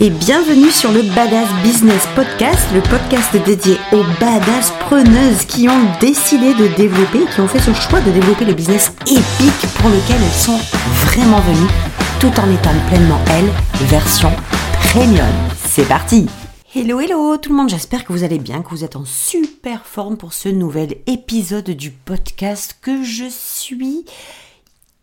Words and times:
et 0.00 0.10
bienvenue 0.10 0.70
sur 0.70 0.92
le 0.92 1.02
Badass 1.02 1.48
Business 1.62 2.06
Podcast, 2.14 2.68
le 2.72 2.80
podcast 2.82 3.34
dédié 3.44 3.76
aux 3.92 4.04
badass 4.20 4.70
preneuses 4.80 5.44
qui 5.46 5.68
ont 5.68 5.98
décidé 6.00 6.54
de 6.54 6.68
développer, 6.76 7.20
qui 7.32 7.40
ont 7.40 7.48
fait 7.48 7.58
ce 7.58 7.72
choix 7.72 8.00
de 8.00 8.12
développer 8.12 8.44
le 8.44 8.54
business 8.54 8.92
épique 9.06 9.72
pour 9.78 9.90
lequel 9.90 10.16
elles 10.22 10.40
sont 10.40 10.58
vraiment 11.06 11.40
venues, 11.40 11.70
tout 12.20 12.32
en 12.40 12.50
étant 12.52 12.74
pleinement 12.88 13.20
elles, 13.30 13.50
version 13.86 14.30
premium. 14.90 15.26
C'est 15.66 15.88
parti 15.88 16.26
Hello 16.74 17.00
hello 17.00 17.36
tout 17.38 17.50
le 17.50 17.56
monde, 17.56 17.70
j'espère 17.70 18.04
que 18.04 18.12
vous 18.12 18.22
allez 18.22 18.38
bien, 18.38 18.62
que 18.62 18.70
vous 18.70 18.84
êtes 18.84 18.96
en 18.96 19.04
super 19.04 19.84
forme 19.84 20.16
pour 20.16 20.32
ce 20.32 20.48
nouvel 20.48 20.96
épisode 21.06 21.70
du 21.70 21.90
podcast 21.90 22.78
que 22.82 23.02
je 23.02 23.24
suis 23.28 24.04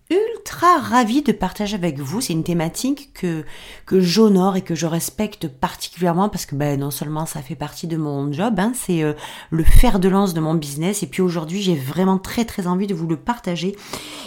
ultra 0.10 0.78
ravie 0.78 1.24
de 1.24 1.32
partager 1.32 1.76
avec 1.76 2.00
vous. 2.00 2.22
C'est 2.22 2.34
une 2.34 2.44
thématique 2.44 3.10
que, 3.14 3.44
j'honore 3.92 4.56
et 4.56 4.62
que 4.62 4.76
je 4.76 4.86
respecte 4.86 5.48
particulièrement 5.48 6.30
parce 6.30 6.46
que 6.46 6.56
ben, 6.56 6.80
non 6.80 6.92
seulement 6.92 7.26
ça 7.26 7.42
fait 7.42 7.56
partie 7.56 7.88
de 7.88 7.98
mon 7.98 8.32
job, 8.32 8.60
hein, 8.60 8.74
c'est 8.76 9.02
euh, 9.02 9.14
le 9.50 9.64
fer 9.64 10.00
de 10.00 10.08
lance 10.08 10.34
de 10.34 10.40
mon 10.40 10.54
business. 10.54 11.02
Et 11.02 11.08
puis 11.08 11.22
aujourd'hui, 11.22 11.62
j'ai 11.62 11.76
vraiment 11.76 12.20
très 12.20 12.46
très 12.46 12.68
envie 12.68 12.88
de 12.88 12.94
vous 12.94 13.08
le 13.08 13.18
partager. 13.18 13.76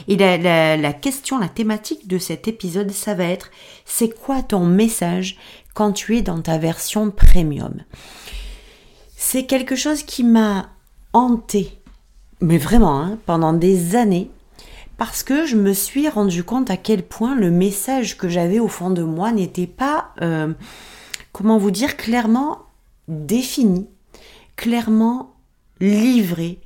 Et 0.08 0.16
la, 0.16 0.76
la 0.76 0.92
question, 0.92 1.38
la 1.38 1.48
thématique 1.48 2.08
de 2.08 2.18
cet 2.18 2.48
épisode, 2.48 2.90
ça 2.90 3.14
va 3.14 3.24
être 3.24 3.50
c'est 3.84 4.08
quoi 4.08 4.42
ton 4.42 4.66
message 4.66 5.36
quand 5.74 5.92
tu 5.92 6.16
es 6.16 6.22
dans 6.22 6.40
ta 6.40 6.58
version 6.58 7.10
premium? 7.10 7.84
C'est 9.16 9.46
quelque 9.46 9.76
chose 9.76 10.02
qui 10.02 10.24
m'a 10.24 10.70
hanté, 11.12 11.78
mais 12.40 12.58
vraiment, 12.58 13.00
hein, 13.00 13.18
pendant 13.26 13.52
des 13.52 13.96
années 13.96 14.30
parce 14.98 15.22
que 15.22 15.46
je 15.46 15.56
me 15.56 15.72
suis 15.72 16.08
rendu 16.08 16.42
compte 16.44 16.70
à 16.70 16.76
quel 16.76 17.04
point 17.04 17.36
le 17.36 17.50
message 17.50 18.18
que 18.18 18.28
j'avais 18.28 18.58
au 18.58 18.68
fond 18.68 18.90
de 18.90 19.04
moi 19.04 19.30
n'était 19.30 19.68
pas, 19.68 20.10
euh, 20.20 20.52
comment 21.32 21.56
vous 21.56 21.70
dire, 21.70 21.96
clairement 21.96 22.66
défini, 23.06 23.88
clairement 24.56 25.36
livré, 25.80 26.60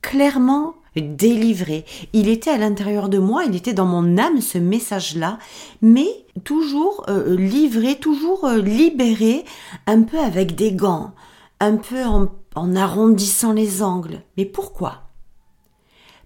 clairement 0.00 0.74
délivré. 0.96 1.84
Il 2.14 2.28
était 2.28 2.50
à 2.50 2.56
l'intérieur 2.56 3.10
de 3.10 3.18
moi, 3.18 3.44
il 3.44 3.54
était 3.54 3.74
dans 3.74 3.84
mon 3.84 4.16
âme 4.16 4.40
ce 4.40 4.56
message-là, 4.58 5.38
mais 5.82 6.08
toujours 6.42 7.04
euh, 7.08 7.36
livré, 7.36 7.96
toujours 7.96 8.46
euh, 8.46 8.62
libéré, 8.62 9.44
un 9.86 10.02
peu 10.02 10.18
avec 10.18 10.54
des 10.54 10.72
gants, 10.72 11.12
un 11.60 11.76
peu 11.76 12.02
en 12.04 12.76
arrondissant 12.76 13.52
les 13.52 13.82
angles. 13.82 14.22
Mais 14.38 14.46
pourquoi? 14.46 15.03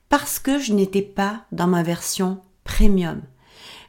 Parce 0.09 0.39
que 0.39 0.59
je 0.59 0.73
n'étais 0.73 1.03
pas 1.03 1.45
dans 1.53 1.67
ma 1.67 1.83
version 1.83 2.41
premium. 2.65 3.23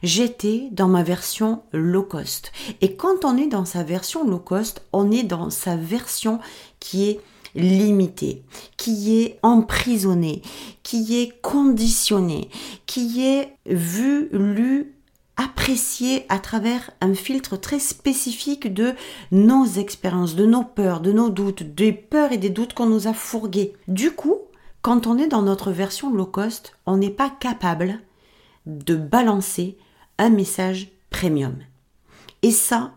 J'étais 0.02 0.68
dans 0.72 0.88
ma 0.88 1.02
version 1.02 1.62
low 1.72 2.02
cost. 2.02 2.52
Et 2.80 2.96
quand 2.96 3.24
on 3.24 3.36
est 3.36 3.46
dans 3.46 3.66
sa 3.66 3.82
version 3.82 4.26
low 4.26 4.38
cost, 4.38 4.82
on 4.92 5.10
est 5.10 5.24
dans 5.24 5.50
sa 5.50 5.76
version 5.76 6.40
qui 6.78 7.08
est 7.08 7.20
limitée, 7.54 8.42
qui 8.76 9.20
est 9.20 9.38
emprisonnée, 9.42 10.42
qui 10.82 11.20
est 11.20 11.40
conditionnée, 11.42 12.48
qui 12.86 13.26
est 13.26 13.56
vue, 13.66 14.28
lue, 14.32 14.94
appréciée 15.36 16.26
à 16.28 16.38
travers 16.38 16.90
un 17.00 17.14
filtre 17.14 17.56
très 17.56 17.78
spécifique 17.78 18.72
de 18.72 18.92
nos 19.32 19.64
expériences, 19.64 20.36
de 20.36 20.44
nos 20.44 20.64
peurs, 20.64 21.00
de 21.00 21.12
nos 21.12 21.30
doutes, 21.30 21.62
des 21.62 21.92
peurs 21.92 22.32
et 22.32 22.38
des 22.38 22.50
doutes 22.50 22.74
qu'on 22.74 22.86
nous 22.86 23.06
a 23.06 23.14
fourgués. 23.14 23.72
Du 23.88 24.10
coup, 24.10 24.36
quand 24.82 25.06
on 25.06 25.18
est 25.18 25.28
dans 25.28 25.42
notre 25.42 25.70
version 25.72 26.12
low 26.12 26.26
cost, 26.26 26.76
on 26.86 26.96
n'est 26.96 27.10
pas 27.10 27.30
capable 27.30 28.00
de 28.66 28.96
balancer 28.96 29.76
un 30.18 30.30
message 30.30 30.90
premium. 31.10 31.56
Et 32.42 32.50
ça, 32.50 32.92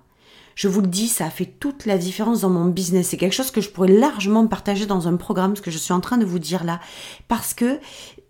je 0.55 0.67
vous 0.67 0.81
le 0.81 0.87
dis, 0.87 1.07
ça 1.07 1.25
a 1.25 1.29
fait 1.29 1.45
toute 1.45 1.85
la 1.85 1.97
différence 1.97 2.41
dans 2.41 2.49
mon 2.49 2.65
business. 2.65 3.09
C'est 3.09 3.17
quelque 3.17 3.33
chose 3.33 3.51
que 3.51 3.61
je 3.61 3.69
pourrais 3.69 3.91
largement 3.91 4.47
partager 4.47 4.85
dans 4.85 5.07
un 5.07 5.17
programme, 5.17 5.55
ce 5.55 5.61
que 5.61 5.71
je 5.71 5.77
suis 5.77 5.93
en 5.93 5.99
train 5.99 6.17
de 6.17 6.25
vous 6.25 6.39
dire 6.39 6.63
là. 6.63 6.79
Parce 7.27 7.53
que 7.53 7.79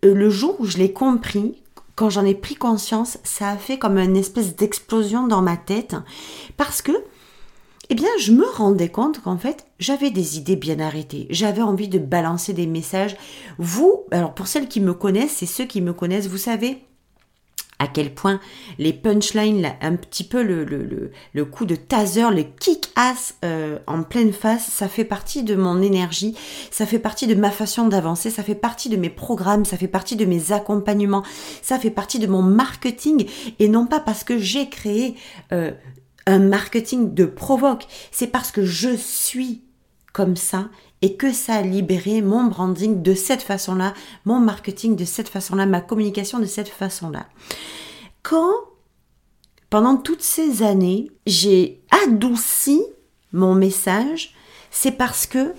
euh, 0.05 0.13
le 0.13 0.29
jour 0.29 0.55
où 0.59 0.65
je 0.65 0.77
l'ai 0.77 0.93
compris, 0.93 1.61
quand 1.95 2.09
j'en 2.09 2.25
ai 2.25 2.33
pris 2.33 2.55
conscience, 2.55 3.19
ça 3.23 3.49
a 3.49 3.57
fait 3.57 3.77
comme 3.77 3.97
une 3.97 4.17
espèce 4.17 4.55
d'explosion 4.55 5.27
dans 5.27 5.41
ma 5.41 5.57
tête. 5.57 5.95
Parce 6.57 6.81
que 6.81 6.93
eh 7.89 7.95
bien, 7.95 8.09
je 8.19 8.31
me 8.31 8.45
rendais 8.45 8.89
compte 8.89 9.21
qu'en 9.21 9.37
fait, 9.37 9.65
j'avais 9.79 10.09
des 10.09 10.37
idées 10.37 10.55
bien 10.55 10.79
arrêtées. 10.79 11.27
J'avais 11.29 11.61
envie 11.61 11.89
de 11.89 11.99
balancer 11.99 12.53
des 12.53 12.67
messages. 12.67 13.17
Vous, 13.57 14.03
alors 14.11 14.33
pour 14.33 14.47
celles 14.47 14.69
qui 14.69 14.79
me 14.79 14.93
connaissent 14.93 15.43
et 15.43 15.47
ceux 15.47 15.65
qui 15.65 15.81
me 15.81 15.93
connaissent, 15.93 16.27
vous 16.27 16.37
savez 16.37 16.79
à 17.79 17.87
quel 17.87 18.13
point 18.13 18.39
les 18.79 18.93
punchlines, 18.93 19.73
un 19.81 19.95
petit 19.97 20.23
peu 20.23 20.41
le, 20.41 20.63
le, 20.63 21.11
le, 21.33 21.45
coup 21.45 21.65
de 21.65 21.75
taser, 21.75 22.29
le 22.31 22.43
kick-ass 22.43 23.35
euh, 23.43 23.77
en 23.87 24.03
pleine 24.03 24.31
face, 24.31 24.65
ça 24.67 24.87
fait 24.87 25.03
partie 25.03 25.43
de 25.43 25.55
mon 25.55 25.81
énergie, 25.81 26.35
ça 26.71 26.85
fait 26.85 26.99
partie 26.99 27.27
de 27.27 27.35
ma 27.35 27.51
façon 27.51 27.87
d'avancer, 27.89 28.29
ça 28.29 28.43
fait 28.43 28.55
partie 28.55 28.87
de 28.87 28.95
mes 28.95 29.09
programmes, 29.09 29.65
ça 29.65 29.75
fait 29.75 29.89
partie 29.89 30.15
de 30.15 30.23
mes 30.23 30.53
accompagnements, 30.53 31.23
ça 31.61 31.77
fait 31.77 31.89
partie 31.89 32.19
de 32.19 32.27
mon 32.27 32.41
marketing, 32.41 33.27
et 33.59 33.67
non 33.67 33.85
pas 33.85 33.99
parce 33.99 34.23
que 34.23 34.37
j'ai 34.37 34.69
créé 34.69 35.15
euh, 35.51 35.71
un 36.25 36.39
marketing 36.39 37.13
de 37.13 37.25
provoque. 37.25 37.85
C'est 38.11 38.27
parce 38.27 38.51
que 38.51 38.65
je 38.65 38.95
suis 38.95 39.61
comme 40.13 40.35
ça 40.35 40.69
et 41.01 41.15
que 41.17 41.33
ça 41.33 41.55
a 41.55 41.61
libéré 41.61 42.21
mon 42.21 42.45
branding 42.45 43.01
de 43.01 43.13
cette 43.13 43.41
façon-là, 43.41 43.93
mon 44.25 44.39
marketing 44.39 44.95
de 44.95 45.05
cette 45.05 45.27
façon-là, 45.27 45.65
ma 45.65 45.81
communication 45.81 46.39
de 46.39 46.45
cette 46.45 46.69
façon-là. 46.69 47.25
Quand, 48.21 48.53
pendant 49.69 49.97
toutes 49.97 50.21
ces 50.21 50.63
années, 50.63 51.11
j'ai 51.25 51.81
adouci 52.05 52.81
mon 53.33 53.55
message, 53.55 54.33
c'est 54.71 54.91
parce 54.91 55.25
que 55.25 55.53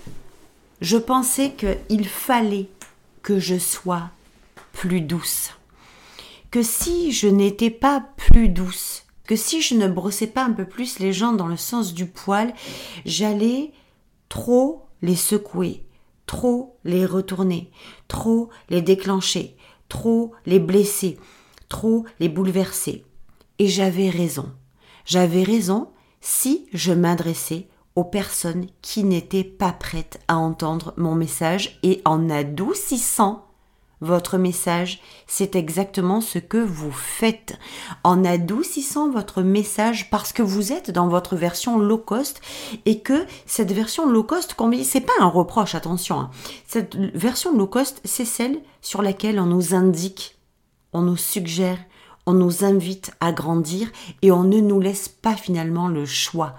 je 0.81 0.97
pensais 0.97 1.53
qu'il 1.53 2.07
fallait 2.07 2.69
que 3.21 3.39
je 3.39 3.57
sois 3.57 4.09
plus 4.71 5.01
douce. 5.01 5.51
Que 6.49 6.63
si 6.63 7.11
je 7.11 7.27
n'étais 7.27 7.69
pas 7.69 8.03
plus 8.17 8.49
douce, 8.49 8.94
que 9.25 9.35
si 9.35 9.61
je 9.61 9.75
ne 9.75 9.87
brossais 9.87 10.27
pas 10.27 10.43
un 10.43 10.51
peu 10.51 10.65
plus 10.65 10.99
les 10.99 11.13
gens 11.13 11.33
dans 11.33 11.47
le 11.47 11.57
sens 11.57 11.93
du 11.93 12.05
poil, 12.05 12.53
j'allais 13.05 13.71
trop 14.29 14.85
les 15.01 15.15
secouer, 15.15 15.85
trop 16.25 16.77
les 16.83 17.05
retourner, 17.05 17.71
trop 18.07 18.49
les 18.69 18.81
déclencher, 18.81 19.55
trop 19.89 20.33
les 20.45 20.59
blesser, 20.59 21.17
trop 21.69 22.05
les 22.19 22.29
bouleverser. 22.29 23.05
Et 23.59 23.67
j'avais 23.67 24.09
raison. 24.09 24.51
J'avais 25.05 25.43
raison 25.43 25.89
si 26.21 26.67
je 26.73 26.91
m'adressais 26.91 27.67
aux 27.95 28.03
personnes 28.03 28.67
qui 28.81 29.03
n'étaient 29.03 29.43
pas 29.43 29.71
prêtes 29.71 30.19
à 30.27 30.37
entendre 30.37 30.93
mon 30.97 31.15
message 31.15 31.79
et 31.83 32.01
en 32.03 32.29
adoucissant 32.29 33.45
votre 34.01 34.37
message, 34.37 35.01
c'est 35.27 35.55
exactement 35.55 36.21
ce 36.21 36.39
que 36.39 36.57
vous 36.57 36.91
faites 36.91 37.57
en 38.03 38.23
adoucissant 38.25 39.09
votre 39.09 39.41
message 39.41 40.09
parce 40.09 40.33
que 40.33 40.41
vous 40.41 40.71
êtes 40.71 40.91
dans 40.91 41.07
votre 41.07 41.35
version 41.35 41.79
low 41.79 41.97
cost 41.97 42.41
et 42.85 42.99
que 42.99 43.25
cette 43.45 43.71
version 43.71 44.09
low 44.09 44.23
cost, 44.23 44.55
c'est 44.83 45.01
pas 45.01 45.13
un 45.19 45.27
reproche, 45.27 45.75
attention. 45.75 46.19
Hein. 46.19 46.31
Cette 46.67 46.95
version 46.95 47.55
low 47.55 47.67
cost, 47.67 48.01
c'est 48.03 48.25
celle 48.25 48.59
sur 48.81 49.01
laquelle 49.01 49.39
on 49.39 49.45
nous 49.45 49.73
indique, 49.73 50.37
on 50.93 51.01
nous 51.01 51.17
suggère, 51.17 51.79
on 52.25 52.33
nous 52.33 52.63
invite 52.63 53.11
à 53.19 53.31
grandir 53.31 53.91
et 54.21 54.31
on 54.31 54.43
ne 54.43 54.59
nous 54.59 54.79
laisse 54.79 55.07
pas 55.07 55.35
finalement 55.35 55.87
le 55.87 56.05
choix. 56.05 56.55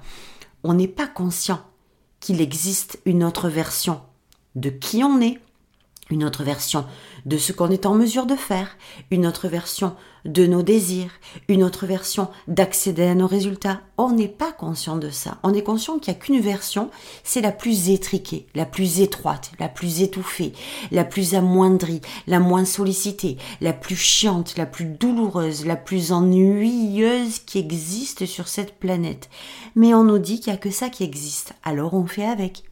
On 0.65 0.75
n'est 0.75 0.89
pas 0.89 1.07
conscient 1.07 1.61
qu'il 2.21 2.41
existe 2.41 2.99
une 3.05 3.25
autre 3.25 3.49
version 3.49 4.01
de 4.55 4.71
qui 4.71 5.05
on 5.05 5.21
est, 5.21 5.39
une 6.11 6.25
autre 6.25 6.45
version 6.45 6.85
de 7.25 7.37
ce 7.39 7.53
qu'on 7.53 7.71
est 7.71 7.87
en 7.87 7.95
mesure 7.95 8.27
de 8.27 8.37
faire, 8.37 8.77
une 9.11 9.27
autre 9.27 9.49
version 9.49 9.95
de 10.25 10.47
nos 10.47 10.63
désirs, 10.63 11.11
une 11.49 11.63
autre 11.63 11.87
version 11.87 12.29
d'accéder 12.49 13.05
à 13.05 13.15
nos 13.15 13.27
résultats. 13.27 13.81
On 13.97 14.13
n'est 14.13 14.29
pas 14.29 14.53
conscient 14.53 14.97
de 14.97 15.11
ça. 15.11 15.39
On 15.43 15.55
est 15.55 15.63
conscient 15.63 15.99
qu'il 15.99 16.13
n'y 16.13 16.19
a 16.19 16.21
qu'une 16.21 16.41
version, 16.41 16.91
c'est 17.25 17.41
la 17.41 17.53
plus 17.53 17.91
étriquée, 17.91 18.47
la 18.55 18.67
plus 18.67 19.01
étroite, 19.01 19.53
la 19.59 19.69
plus 19.69 20.03
étouffée, 20.03 20.53
la 20.91 21.05
plus 21.05 21.35
amoindrie, 21.35 22.01
la 22.27 22.41
moins 22.41 22.65
sollicitée, 22.65 23.37
la 23.61 23.73
plus 23.73 23.97
chiante, 23.97 24.57
la 24.57 24.67
plus 24.67 24.87
douloureuse, 24.87 25.67
la 25.67 25.77
plus 25.77 26.13
ennuyeuse 26.13 27.41
qui 27.41 27.59
existe 27.59 28.27
sur 28.27 28.49
cette 28.49 28.79
planète. 28.79 29.29
Mais 29.75 29.95
on 29.95 30.05
nous 30.05 30.19
dit 30.19 30.41
qu'il 30.41 30.53
n'y 30.53 30.59
a 30.59 30.61
que 30.61 30.71
ça 30.71 30.89
qui 30.89 31.05
existe, 31.05 31.55
alors 31.65 31.95
on 31.95 32.07
fait 32.07 32.27
avec 32.27 32.65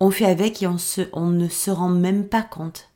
on 0.00 0.10
fait 0.10 0.26
avec 0.26 0.62
et 0.62 0.66
on, 0.66 0.76
on 1.12 1.26
ne 1.26 1.48
se 1.48 1.70
rend 1.70 1.88
même 1.88 2.26
pas 2.28 2.42
compte 2.42 2.90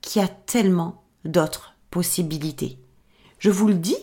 qu'il 0.00 0.22
y 0.22 0.24
a 0.24 0.28
tellement 0.28 1.02
d'autres 1.24 1.74
possibilités. 1.90 2.78
Je 3.38 3.50
vous 3.50 3.68
le 3.68 3.74
dis, 3.74 3.96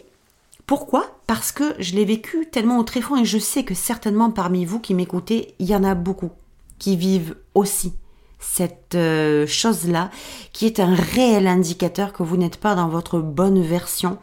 pourquoi? 0.65 1.19
Parce 1.27 1.51
que 1.51 1.75
je 1.79 1.95
l'ai 1.95 2.05
vécu 2.05 2.49
tellement 2.51 2.79
au 2.79 2.83
tréfonds 2.83 3.17
et 3.17 3.25
je 3.25 3.37
sais 3.37 3.63
que 3.63 3.73
certainement 3.73 4.31
parmi 4.31 4.65
vous 4.65 4.79
qui 4.79 4.93
m'écoutez, 4.93 5.55
il 5.59 5.67
y 5.67 5.75
en 5.75 5.83
a 5.83 5.95
beaucoup 5.95 6.31
qui 6.79 6.97
vivent 6.97 7.35
aussi 7.55 7.93
cette 8.39 8.95
euh, 8.95 9.47
chose-là, 9.47 10.11
qui 10.53 10.65
est 10.65 10.79
un 10.79 10.93
réel 10.93 11.47
indicateur 11.47 12.13
que 12.13 12.23
vous 12.23 12.37
n'êtes 12.37 12.57
pas 12.57 12.75
dans 12.75 12.87
votre 12.87 13.19
bonne 13.19 13.61
version, 13.61 14.19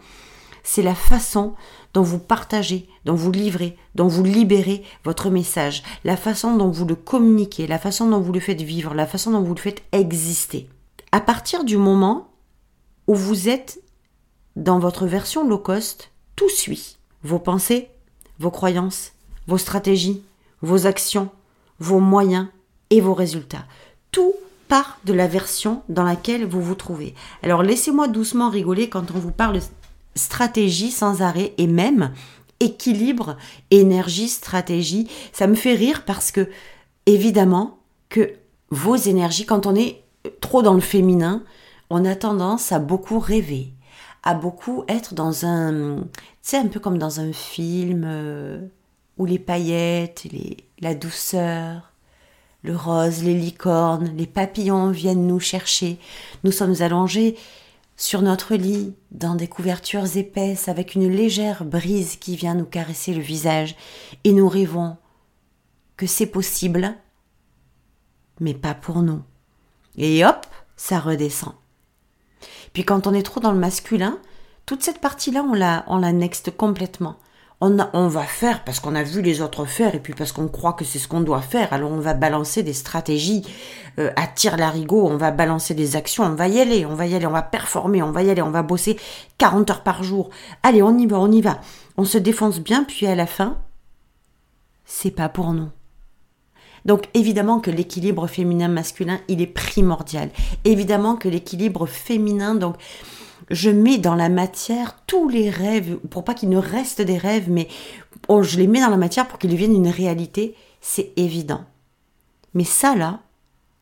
c'est 0.64 0.82
la 0.82 0.94
façon 0.94 1.54
dont 1.92 2.02
vous 2.02 2.18
partagez, 2.18 2.88
dont 3.04 3.14
vous 3.14 3.30
livrez, 3.30 3.76
dont 3.94 4.08
vous 4.08 4.24
libérez 4.24 4.82
votre 5.04 5.30
message, 5.30 5.84
la 6.02 6.16
façon 6.16 6.56
dont 6.56 6.70
vous 6.70 6.86
le 6.86 6.96
communiquez, 6.96 7.68
la 7.68 7.78
façon 7.78 8.08
dont 8.08 8.20
vous 8.20 8.32
le 8.32 8.40
faites 8.40 8.62
vivre, 8.62 8.94
la 8.94 9.06
façon 9.06 9.30
dont 9.30 9.42
vous 9.42 9.54
le 9.54 9.60
faites 9.60 9.82
exister. 9.92 10.68
À 11.12 11.20
partir 11.20 11.64
du 11.64 11.76
moment 11.76 12.32
où 13.06 13.14
vous 13.14 13.48
êtes 13.48 13.80
dans 14.56 14.78
votre 14.78 15.06
version 15.06 15.46
low 15.46 15.58
cost, 15.58 16.10
tout 16.34 16.48
suit. 16.48 16.96
Vos 17.22 17.38
pensées, 17.38 17.88
vos 18.38 18.50
croyances, 18.50 19.12
vos 19.46 19.58
stratégies, 19.58 20.22
vos 20.62 20.86
actions, 20.86 21.28
vos 21.78 22.00
moyens 22.00 22.48
et 22.90 23.00
vos 23.00 23.14
résultats. 23.14 23.66
Tout 24.10 24.34
part 24.68 24.98
de 25.04 25.12
la 25.12 25.26
version 25.26 25.82
dans 25.88 26.04
laquelle 26.04 26.46
vous 26.46 26.62
vous 26.62 26.74
trouvez. 26.74 27.14
Alors 27.42 27.62
laissez-moi 27.62 28.08
doucement 28.08 28.48
rigoler 28.48 28.88
quand 28.88 29.10
on 29.14 29.18
vous 29.18 29.30
parle 29.30 29.60
stratégie 30.14 30.90
sans 30.90 31.22
arrêt 31.22 31.52
et 31.58 31.66
même 31.66 32.12
équilibre, 32.60 33.36
énergie, 33.70 34.28
stratégie. 34.28 35.08
Ça 35.32 35.46
me 35.46 35.54
fait 35.54 35.74
rire 35.74 36.04
parce 36.04 36.30
que 36.30 36.48
évidemment 37.06 37.78
que 38.08 38.34
vos 38.70 38.96
énergies, 38.96 39.46
quand 39.46 39.66
on 39.66 39.74
est 39.74 40.02
trop 40.40 40.62
dans 40.62 40.74
le 40.74 40.80
féminin, 40.80 41.42
on 41.90 42.04
a 42.04 42.14
tendance 42.14 42.72
à 42.72 42.78
beaucoup 42.78 43.18
rêver, 43.18 43.72
à 44.22 44.34
beaucoup 44.34 44.84
être 44.88 45.14
dans 45.14 45.44
un, 45.44 45.98
tu 45.98 46.20
sais, 46.42 46.56
un 46.56 46.66
peu 46.66 46.80
comme 46.80 46.98
dans 46.98 47.20
un 47.20 47.32
film 47.32 48.04
euh, 48.06 48.60
où 49.18 49.26
les 49.26 49.38
paillettes, 49.38 50.24
les, 50.32 50.56
la 50.80 50.94
douceur, 50.94 51.92
le 52.62 52.74
rose, 52.74 53.22
les 53.22 53.34
licornes, 53.34 54.12
les 54.16 54.26
papillons 54.26 54.90
viennent 54.90 55.26
nous 55.26 55.40
chercher. 55.40 55.98
Nous 56.44 56.52
sommes 56.52 56.76
allongés 56.80 57.36
sur 57.96 58.22
notre 58.22 58.54
lit, 58.54 58.94
dans 59.10 59.34
des 59.34 59.48
couvertures 59.48 60.16
épaisses, 60.16 60.68
avec 60.68 60.94
une 60.94 61.08
légère 61.08 61.64
brise 61.64 62.16
qui 62.16 62.36
vient 62.36 62.54
nous 62.54 62.64
caresser 62.64 63.14
le 63.14 63.22
visage, 63.22 63.76
et 64.24 64.32
nous 64.32 64.48
rêvons 64.48 64.96
que 65.96 66.06
c'est 66.06 66.26
possible, 66.26 66.94
mais 68.40 68.54
pas 68.54 68.74
pour 68.74 69.02
nous. 69.02 69.22
Et 69.96 70.24
hop, 70.24 70.46
ça 70.76 70.98
redescend. 70.98 71.54
Puis 72.72 72.84
quand 72.84 73.06
on 73.06 73.14
est 73.14 73.22
trop 73.22 73.40
dans 73.40 73.52
le 73.52 73.58
masculin, 73.58 74.18
toute 74.66 74.82
cette 74.82 75.00
partie-là, 75.00 75.44
on 75.48 75.54
la, 75.54 75.84
on 75.86 75.98
la 75.98 76.12
complètement. 76.56 77.16
On, 77.60 78.08
va 78.08 78.24
faire 78.24 78.62
parce 78.62 78.78
qu'on 78.78 78.94
a 78.94 79.02
vu 79.02 79.22
les 79.22 79.40
autres 79.40 79.64
faire 79.64 79.94
et 79.94 79.98
puis 79.98 80.12
parce 80.12 80.32
qu'on 80.32 80.48
croit 80.48 80.74
que 80.74 80.84
c'est 80.84 80.98
ce 80.98 81.08
qu'on 81.08 81.22
doit 81.22 81.40
faire. 81.40 81.72
Alors 81.72 81.90
on 81.90 81.98
va 81.98 82.12
balancer 82.12 82.62
des 82.62 82.74
stratégies 82.74 83.42
euh, 83.98 84.10
à 84.16 84.26
tir 84.26 84.58
larigot, 84.58 85.06
on 85.06 85.16
va 85.16 85.30
balancer 85.30 85.72
des 85.72 85.96
actions, 85.96 86.24
on 86.24 86.34
va 86.34 86.48
y 86.48 86.60
aller, 86.60 86.84
on 86.84 86.94
va 86.94 87.06
y 87.06 87.14
aller, 87.14 87.26
on 87.26 87.30
va 87.30 87.42
performer, 87.42 88.02
on 88.02 88.10
va 88.10 88.22
y 88.22 88.28
aller, 88.28 88.42
on 88.42 88.50
va 88.50 88.62
bosser 88.62 88.98
40 89.38 89.70
heures 89.70 89.82
par 89.82 90.02
jour. 90.02 90.28
Allez, 90.62 90.82
on 90.82 90.98
y 90.98 91.06
va, 91.06 91.18
on 91.18 91.32
y 91.32 91.40
va. 91.40 91.60
On 91.96 92.04
se 92.04 92.18
défonce 92.18 92.60
bien, 92.60 92.84
puis 92.84 93.06
à 93.06 93.14
la 93.14 93.26
fin, 93.26 93.56
c'est 94.84 95.12
pas 95.12 95.30
pour 95.30 95.54
nous. 95.54 95.70
Donc 96.84 97.08
évidemment 97.14 97.60
que 97.60 97.70
l'équilibre 97.70 98.26
féminin-masculin, 98.26 99.20
il 99.28 99.40
est 99.40 99.46
primordial. 99.46 100.28
Évidemment 100.64 101.16
que 101.16 101.28
l'équilibre 101.28 101.86
féminin, 101.86 102.54
donc 102.54 102.76
je 103.50 103.70
mets 103.70 103.98
dans 103.98 104.14
la 104.14 104.28
matière 104.28 104.98
tous 105.06 105.28
les 105.28 105.50
rêves, 105.50 105.96
pour 106.10 106.24
pas 106.24 106.34
qu'ils 106.34 106.48
ne 106.48 106.58
restent 106.58 107.02
des 107.02 107.18
rêves, 107.18 107.50
mais 107.50 107.68
oh, 108.28 108.42
je 108.42 108.58
les 108.58 108.66
mets 108.66 108.80
dans 108.80 108.90
la 108.90 108.96
matière 108.96 109.28
pour 109.28 109.38
qu'ils 109.38 109.50
deviennent 109.50 109.74
une 109.74 109.88
réalité, 109.88 110.56
c'est 110.80 111.12
évident. 111.16 111.64
Mais 112.54 112.64
ça 112.64 112.94
là, 112.94 113.20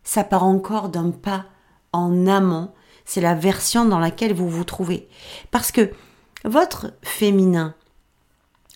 ça 0.03 0.25
part 0.25 0.45
encore 0.45 0.89
d'un 0.89 1.11
pas 1.11 1.47
en 1.93 2.27
amont, 2.27 2.71
c'est 3.05 3.21
la 3.21 3.35
version 3.35 3.85
dans 3.85 3.99
laquelle 3.99 4.35
vous 4.35 4.49
vous 4.49 4.65
trouvez. 4.65 5.09
Parce 5.51 5.73
que 5.73 5.91
votre 6.45 6.93
féminin, 7.03 7.75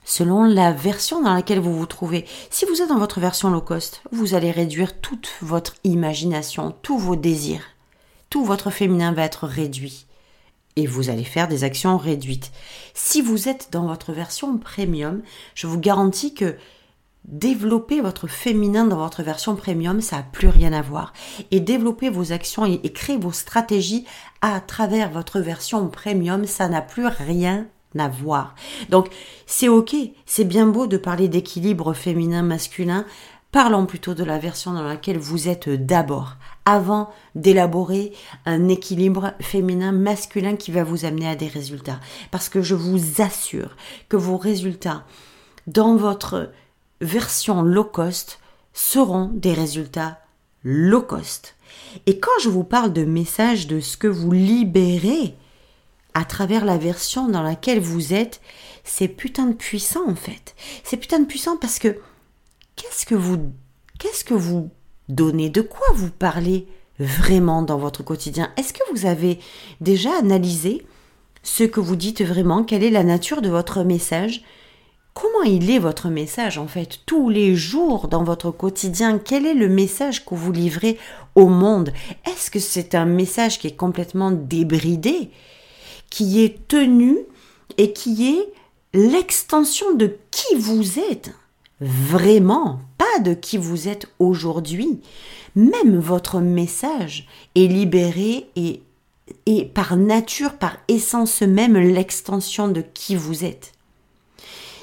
selon 0.05 0.45
la 0.45 0.73
version 0.73 1.21
dans 1.21 1.35
laquelle 1.35 1.61
vous 1.61 1.77
vous 1.77 1.87
trouvez. 1.87 2.25
Si 2.51 2.65
vous 2.65 2.81
êtes 2.81 2.89
dans 2.89 2.99
votre 2.99 3.21
version 3.21 3.51
low 3.51 3.61
cost, 3.61 4.03
vous 4.13 4.35
allez 4.35 4.53
réduire 4.53 5.01
toute 5.01 5.29
votre 5.43 5.75
imagination, 5.85 6.75
tous 6.83 6.99
vos 6.99 7.17
désirs. 7.17 7.65
Tout 8.31 8.45
votre 8.45 8.71
féminin 8.71 9.13
va 9.13 9.23
être 9.23 9.47
réduit. 9.47 10.06
Et 10.77 10.87
vous 10.87 11.09
allez 11.09 11.25
faire 11.25 11.49
des 11.49 11.65
actions 11.65 11.97
réduites. 11.97 12.53
Si 12.95 13.23
vous 13.23 13.49
êtes 13.49 13.69
dans 13.73 13.87
votre 13.87 14.13
version 14.13 14.59
premium, 14.59 15.23
je 15.55 15.67
vous 15.67 15.81
garantis 15.81 16.35
que 16.35 16.57
développer 17.27 18.01
votre 18.01 18.29
féminin 18.29 18.85
dans 18.85 18.99
votre 18.99 19.23
version 19.23 19.57
premium, 19.57 20.01
ça 20.01 20.17
n'a 20.17 20.23
plus 20.23 20.49
rien 20.49 20.73
à 20.73 20.83
voir. 20.83 21.13
Et 21.51 21.61
développer 21.61 22.09
vos 22.09 22.33
actions 22.33 22.65
et, 22.65 22.81
créer 22.93 23.17
vos 23.17 23.33
stratégies 23.33 24.05
à 24.41 24.61
travers 24.61 25.11
votre 25.11 25.41
version 25.41 25.89
premium, 25.89 26.45
ça 26.45 26.69
n'a 26.69 26.83
plus 26.83 27.07
rien 27.07 27.67
à 27.99 28.09
voir. 28.09 28.55
Donc 28.91 29.09
c'est 29.47 29.69
ok, 29.69 29.97
c'est 30.27 30.45
bien 30.45 30.67
beau 30.67 30.87
de 30.87 30.97
parler 30.97 31.29
d'équilibre 31.29 31.95
féminin-masculin, 31.95 33.07
parlons 33.53 33.87
plutôt 33.87 34.15
de 34.15 34.25
la 34.25 34.39
version 34.39 34.73
dans 34.73 34.85
laquelle 34.85 35.19
vous 35.19 35.49
êtes 35.49 35.69
d'abord, 35.69 36.37
avant 36.67 37.11
d'élaborer 37.35 38.13
un 38.45 38.69
équilibre 38.69 39.33
féminin-masculin 39.41 40.57
qui 40.57 40.73
va 40.73 40.85
vous 40.85 41.05
amener 41.05 41.29
à 41.29 41.37
des 41.37 41.49
résultats. 41.49 42.01
Parce 42.31 42.49
que 42.49 42.61
je 42.61 42.75
vous 42.75 43.23
assure 43.23 43.77
que 44.09 44.17
vos 44.17 44.37
résultats 44.37 45.07
dans 45.67 45.97
votre 45.97 46.51
version 47.01 47.63
low 47.63 47.85
cost 47.85 48.41
seront 48.73 49.31
des 49.33 49.55
résultats 49.55 50.19
low 50.65 51.03
cost. 51.03 51.55
Et 52.07 52.19
quand 52.19 52.39
je 52.43 52.49
vous 52.49 52.65
parle 52.65 52.93
de 52.93 53.05
message 53.05 53.69
de 53.69 53.81
ce 53.81 53.97
que 53.97 54.09
vous 54.09 54.33
libérez, 54.33 55.35
à 56.15 56.25
travers 56.25 56.65
la 56.65 56.79
version 56.79 57.29
dans 57.29 57.43
laquelle 57.43 57.81
vous 57.81 58.13
êtes, 58.13 58.41
c'est 58.85 59.09
putain 59.09 59.47
de 59.47 59.55
puissant 59.55 60.09
en 60.09 60.15
fait. 60.15 60.55
C'est 60.83 60.97
putain 60.97 61.21
de 61.21 61.27
puissant 61.27 61.57
parce 61.57 61.79
que 61.79 61.97
qu'est-ce 62.75 63.05
que 63.07 63.15
vous 63.15 63.53
qu'est-ce 63.99 64.25
que 64.25 64.35
vous 64.35 64.71
donnez 65.09 65.51
De 65.51 65.61
quoi 65.61 65.87
vous 65.95 66.11
parlez 66.11 66.67
vraiment 66.99 67.63
dans 67.63 67.79
votre 67.79 68.03
quotidien? 68.03 68.51
Est-ce 68.57 68.73
que 68.73 68.83
vous 68.93 69.07
avez 69.07 69.39
déjà 69.81 70.11
analysé 70.19 70.87
ce 71.43 71.65
que 71.65 71.81
vous 71.81 71.97
dites 71.97 72.23
vraiment? 72.23 72.65
Quelle 72.65 72.85
est 72.85 72.91
la 72.91 73.05
nature 73.05 73.43
de 73.43 73.49
votre 73.49 73.83
message? 73.83 74.43
Comment 75.15 75.45
il 75.45 75.71
est 75.71 75.79
votre 75.79 76.09
message 76.09 76.59
en 76.59 76.67
fait 76.67 77.01
tous 77.07 77.31
les 77.31 77.55
jours 77.55 78.09
dans 78.09 78.23
votre 78.23 78.51
quotidien? 78.51 79.19
Quel 79.19 79.47
est 79.47 79.55
le 79.55 79.69
message 79.69 80.27
que 80.27 80.35
vous 80.35 80.53
livrez 80.53 80.99
au 81.35 81.47
monde? 81.47 81.93
Est-ce 82.27 82.51
que 82.51 82.59
c'est 82.59 82.95
un 82.95 83.07
message 83.07 83.59
qui 83.59 83.69
est 83.69 83.77
complètement 83.77 84.31
débridé 84.31 85.31
qui 86.11 86.43
est 86.45 86.69
tenu 86.69 87.19
et 87.79 87.93
qui 87.93 88.29
est 88.29 88.53
l'extension 88.93 89.95
de 89.95 90.19
qui 90.31 90.55
vous 90.57 90.99
êtes? 90.99 91.31
Vraiment, 91.81 92.81
pas 92.97 93.21
de 93.21 93.35
qui 93.35 93.59
vous 93.59 93.89
êtes 93.89 94.09
aujourd'hui. 94.19 95.01
Même 95.55 95.99
votre 95.99 96.41
message 96.41 97.27
est 97.55 97.67
libéré 97.67 98.49
et, 98.57 98.83
et 99.45 99.65
par 99.65 99.97
nature, 99.97 100.55
par 100.55 100.79
essence 100.89 101.43
même, 101.43 101.77
l'extension 101.77 102.69
de 102.69 102.83
qui 102.95 103.15
vous 103.15 103.45
êtes. 103.45 103.73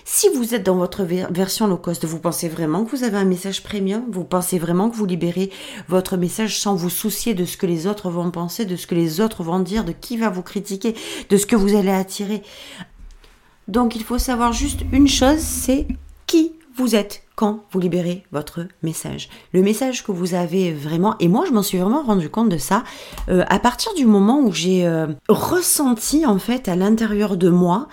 Si 0.05 0.27
vous 0.35 0.53
êtes 0.53 0.63
dans 0.63 0.75
votre 0.75 1.03
version 1.03 1.65
low 1.65 1.77
cost, 1.77 2.05
vous 2.05 2.19
pensez 2.19 2.49
vraiment 2.49 2.83
que 2.83 2.95
vous 2.95 3.03
avez 3.03 3.17
un 3.17 3.25
message 3.25 3.63
premium? 3.63 4.03
Vous 4.11 4.25
pensez 4.25 4.59
vraiment 4.59 4.89
que 4.89 4.95
vous 4.95 5.05
libérez 5.05 5.49
votre 5.87 6.17
message 6.17 6.59
sans 6.59 6.75
vous 6.75 6.89
soucier 6.89 7.33
de 7.33 7.45
ce 7.45 7.57
que 7.57 7.65
les 7.65 7.87
autres 7.87 8.11
vont 8.11 8.29
penser, 8.29 8.65
de 8.65 8.75
ce 8.75 8.85
que 8.85 8.95
les 8.95 9.21
autres 9.21 9.43
vont 9.43 9.59
dire, 9.59 9.85
de 9.85 9.93
qui 9.93 10.17
va 10.17 10.29
vous 10.29 10.43
critiquer, 10.43 10.93
de 11.29 11.37
ce 11.37 11.45
que 11.45 11.55
vous 11.55 11.75
allez 11.75 11.89
attirer? 11.89 12.43
Donc 13.67 13.95
il 13.95 14.03
faut 14.03 14.19
savoir 14.19 14.51
juste 14.51 14.81
une 14.91 15.07
chose, 15.07 15.39
c'est 15.39 15.87
qui 16.27 16.51
vous 16.75 16.95
êtes 16.95 17.23
quand 17.35 17.63
vous 17.71 17.79
libérez 17.79 18.23
votre 18.31 18.67
message. 18.81 19.29
Le 19.53 19.61
message 19.61 20.03
que 20.03 20.11
vous 20.11 20.33
avez 20.33 20.71
vraiment, 20.71 21.15
et 21.19 21.27
moi 21.27 21.45
je 21.47 21.51
m'en 21.51 21.63
suis 21.63 21.77
vraiment 21.77 22.03
rendu 22.03 22.29
compte 22.29 22.49
de 22.49 22.57
ça, 22.57 22.83
euh, 23.29 23.43
à 23.47 23.59
partir 23.59 23.93
du 23.93 24.05
moment 24.05 24.39
où 24.41 24.51
j'ai 24.51 24.85
euh, 24.85 25.07
ressenti 25.27 26.25
en 26.25 26.39
fait 26.39 26.67
à 26.67 26.75
l'intérieur 26.75 27.37
de 27.37 27.49
moi 27.49 27.87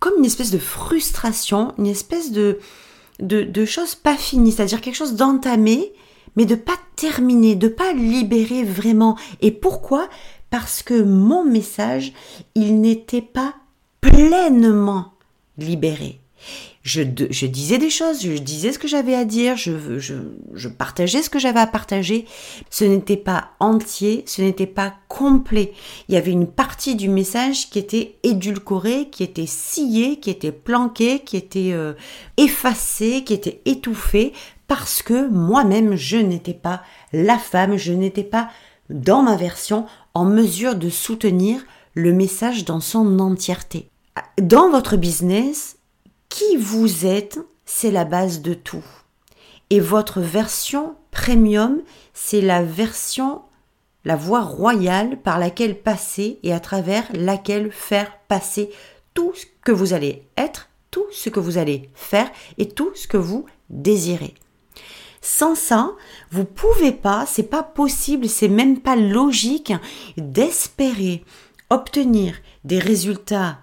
comme 0.00 0.18
une 0.18 0.26
espèce 0.26 0.50
de 0.50 0.58
frustration, 0.58 1.72
une 1.78 1.86
espèce 1.86 2.30
de, 2.30 2.58
de, 3.20 3.42
de 3.42 3.64
chose 3.64 3.94
pas 3.94 4.16
finie, 4.16 4.52
c'est-à-dire 4.52 4.80
quelque 4.80 4.96
chose 4.96 5.14
d'entamé, 5.14 5.92
mais 6.36 6.44
de 6.44 6.56
pas 6.56 6.76
terminer, 6.96 7.54
de 7.54 7.68
pas 7.68 7.92
libérer 7.92 8.64
vraiment. 8.64 9.16
Et 9.40 9.50
pourquoi? 9.50 10.08
Parce 10.50 10.82
que 10.82 11.02
mon 11.02 11.44
message, 11.44 12.12
il 12.54 12.80
n'était 12.80 13.22
pas 13.22 13.54
pleinement 14.02 15.14
libéré 15.56 16.20
je, 16.84 17.00
je, 17.30 17.46
disais 17.46 17.78
des 17.78 17.88
choses, 17.88 18.22
je 18.22 18.36
disais 18.36 18.70
ce 18.70 18.78
que 18.78 18.86
j'avais 18.86 19.14
à 19.14 19.24
dire, 19.24 19.56
je, 19.56 19.98
je, 19.98 20.14
je, 20.52 20.68
partageais 20.68 21.22
ce 21.22 21.30
que 21.30 21.38
j'avais 21.38 21.60
à 21.60 21.66
partager. 21.66 22.26
Ce 22.68 22.84
n'était 22.84 23.16
pas 23.16 23.52
entier, 23.58 24.22
ce 24.26 24.42
n'était 24.42 24.66
pas 24.66 24.92
complet. 25.08 25.72
Il 26.08 26.14
y 26.14 26.18
avait 26.18 26.30
une 26.30 26.46
partie 26.46 26.94
du 26.94 27.08
message 27.08 27.70
qui 27.70 27.78
était 27.78 28.16
édulcorée, 28.22 29.08
qui 29.10 29.22
était 29.22 29.46
sciée, 29.46 30.20
qui 30.20 30.28
était 30.28 30.52
planquée, 30.52 31.20
qui 31.20 31.38
était 31.38 31.72
euh, 31.72 31.94
effacée, 32.36 33.24
qui 33.24 33.32
était 33.32 33.62
étouffée, 33.64 34.34
parce 34.68 35.02
que 35.02 35.30
moi-même, 35.30 35.96
je 35.96 36.18
n'étais 36.18 36.52
pas 36.52 36.82
la 37.14 37.38
femme, 37.38 37.78
je 37.78 37.94
n'étais 37.94 38.24
pas 38.24 38.50
dans 38.90 39.22
ma 39.22 39.36
version 39.36 39.86
en 40.12 40.26
mesure 40.26 40.74
de 40.74 40.90
soutenir 40.90 41.64
le 41.94 42.12
message 42.12 42.66
dans 42.66 42.80
son 42.80 43.20
entièreté. 43.20 43.88
dans 44.38 44.68
votre 44.68 44.96
business, 44.96 45.78
qui 46.28 46.56
vous 46.56 47.06
êtes, 47.06 47.38
c'est 47.64 47.90
la 47.90 48.04
base 48.04 48.42
de 48.42 48.54
tout. 48.54 48.84
Et 49.70 49.80
votre 49.80 50.20
version 50.20 50.96
premium, 51.10 51.82
c'est 52.12 52.40
la 52.40 52.62
version, 52.62 53.42
la 54.04 54.16
voie 54.16 54.42
royale 54.42 55.20
par 55.20 55.38
laquelle 55.38 55.80
passer 55.80 56.38
et 56.42 56.52
à 56.52 56.60
travers 56.60 57.04
laquelle 57.14 57.70
faire 57.72 58.12
passer 58.28 58.70
tout 59.14 59.32
ce 59.34 59.46
que 59.62 59.72
vous 59.72 59.92
allez 59.92 60.26
être, 60.36 60.68
tout 60.90 61.06
ce 61.12 61.30
que 61.30 61.40
vous 61.40 61.58
allez 61.58 61.88
faire 61.94 62.30
et 62.58 62.68
tout 62.68 62.90
ce 62.94 63.08
que 63.08 63.16
vous 63.16 63.46
désirez. 63.70 64.34
Sans 65.22 65.54
ça, 65.54 65.92
vous 66.30 66.44
pouvez 66.44 66.92
pas, 66.92 67.24
c'est 67.26 67.48
pas 67.48 67.62
possible, 67.62 68.28
c'est 68.28 68.48
même 68.48 68.80
pas 68.80 68.94
logique 68.94 69.72
d'espérer 70.18 71.24
obtenir 71.70 72.34
des 72.64 72.78
résultats 72.78 73.58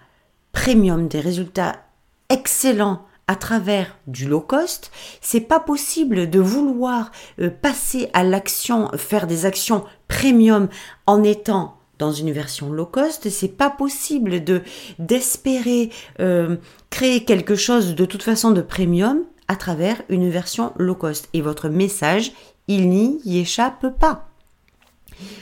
premium, 0.52 1.08
des 1.08 1.20
résultats 1.20 1.86
excellents 2.32 3.06
à 3.28 3.36
travers 3.36 3.98
du 4.08 4.28
low 4.28 4.42
cost, 4.42 4.92
c'est 5.22 5.42
pas 5.42 5.60
possible 5.60 6.30
de 6.30 6.40
vouloir 6.40 7.12
euh, 7.40 7.50
passer 7.50 8.10
à 8.14 8.24
l'action, 8.24 8.90
faire 8.98 9.28
des 9.28 9.46
actions 9.46 9.86
premium 10.08 10.68
en 11.06 11.24
étant 11.24 11.78
dans 11.98 12.12
une 12.12 12.32
version 12.32 12.72
low 12.72 12.88
cost, 12.88 13.30
c'est 13.30 13.56
pas 13.56 13.70
possible 13.70 14.44
de 14.44 14.64
d'espérer 14.98 15.92
euh, 16.20 16.58
créer 16.90 17.24
quelque 17.26 17.56
chose 17.56 17.94
de 17.94 18.06
toute 18.06 18.24
façon 18.24 18.52
de 18.52 18.62
premium 18.62 19.24
à 19.48 19.56
travers 19.56 20.02
une 20.10 20.30
version 20.30 20.74
low 20.78 20.96
cost. 20.96 21.30
Et 21.34 21.42
votre 21.42 21.70
message, 21.70 22.32
il 22.68 22.90
n'y 22.90 23.38
échappe 23.38 24.00
pas. 24.00 24.31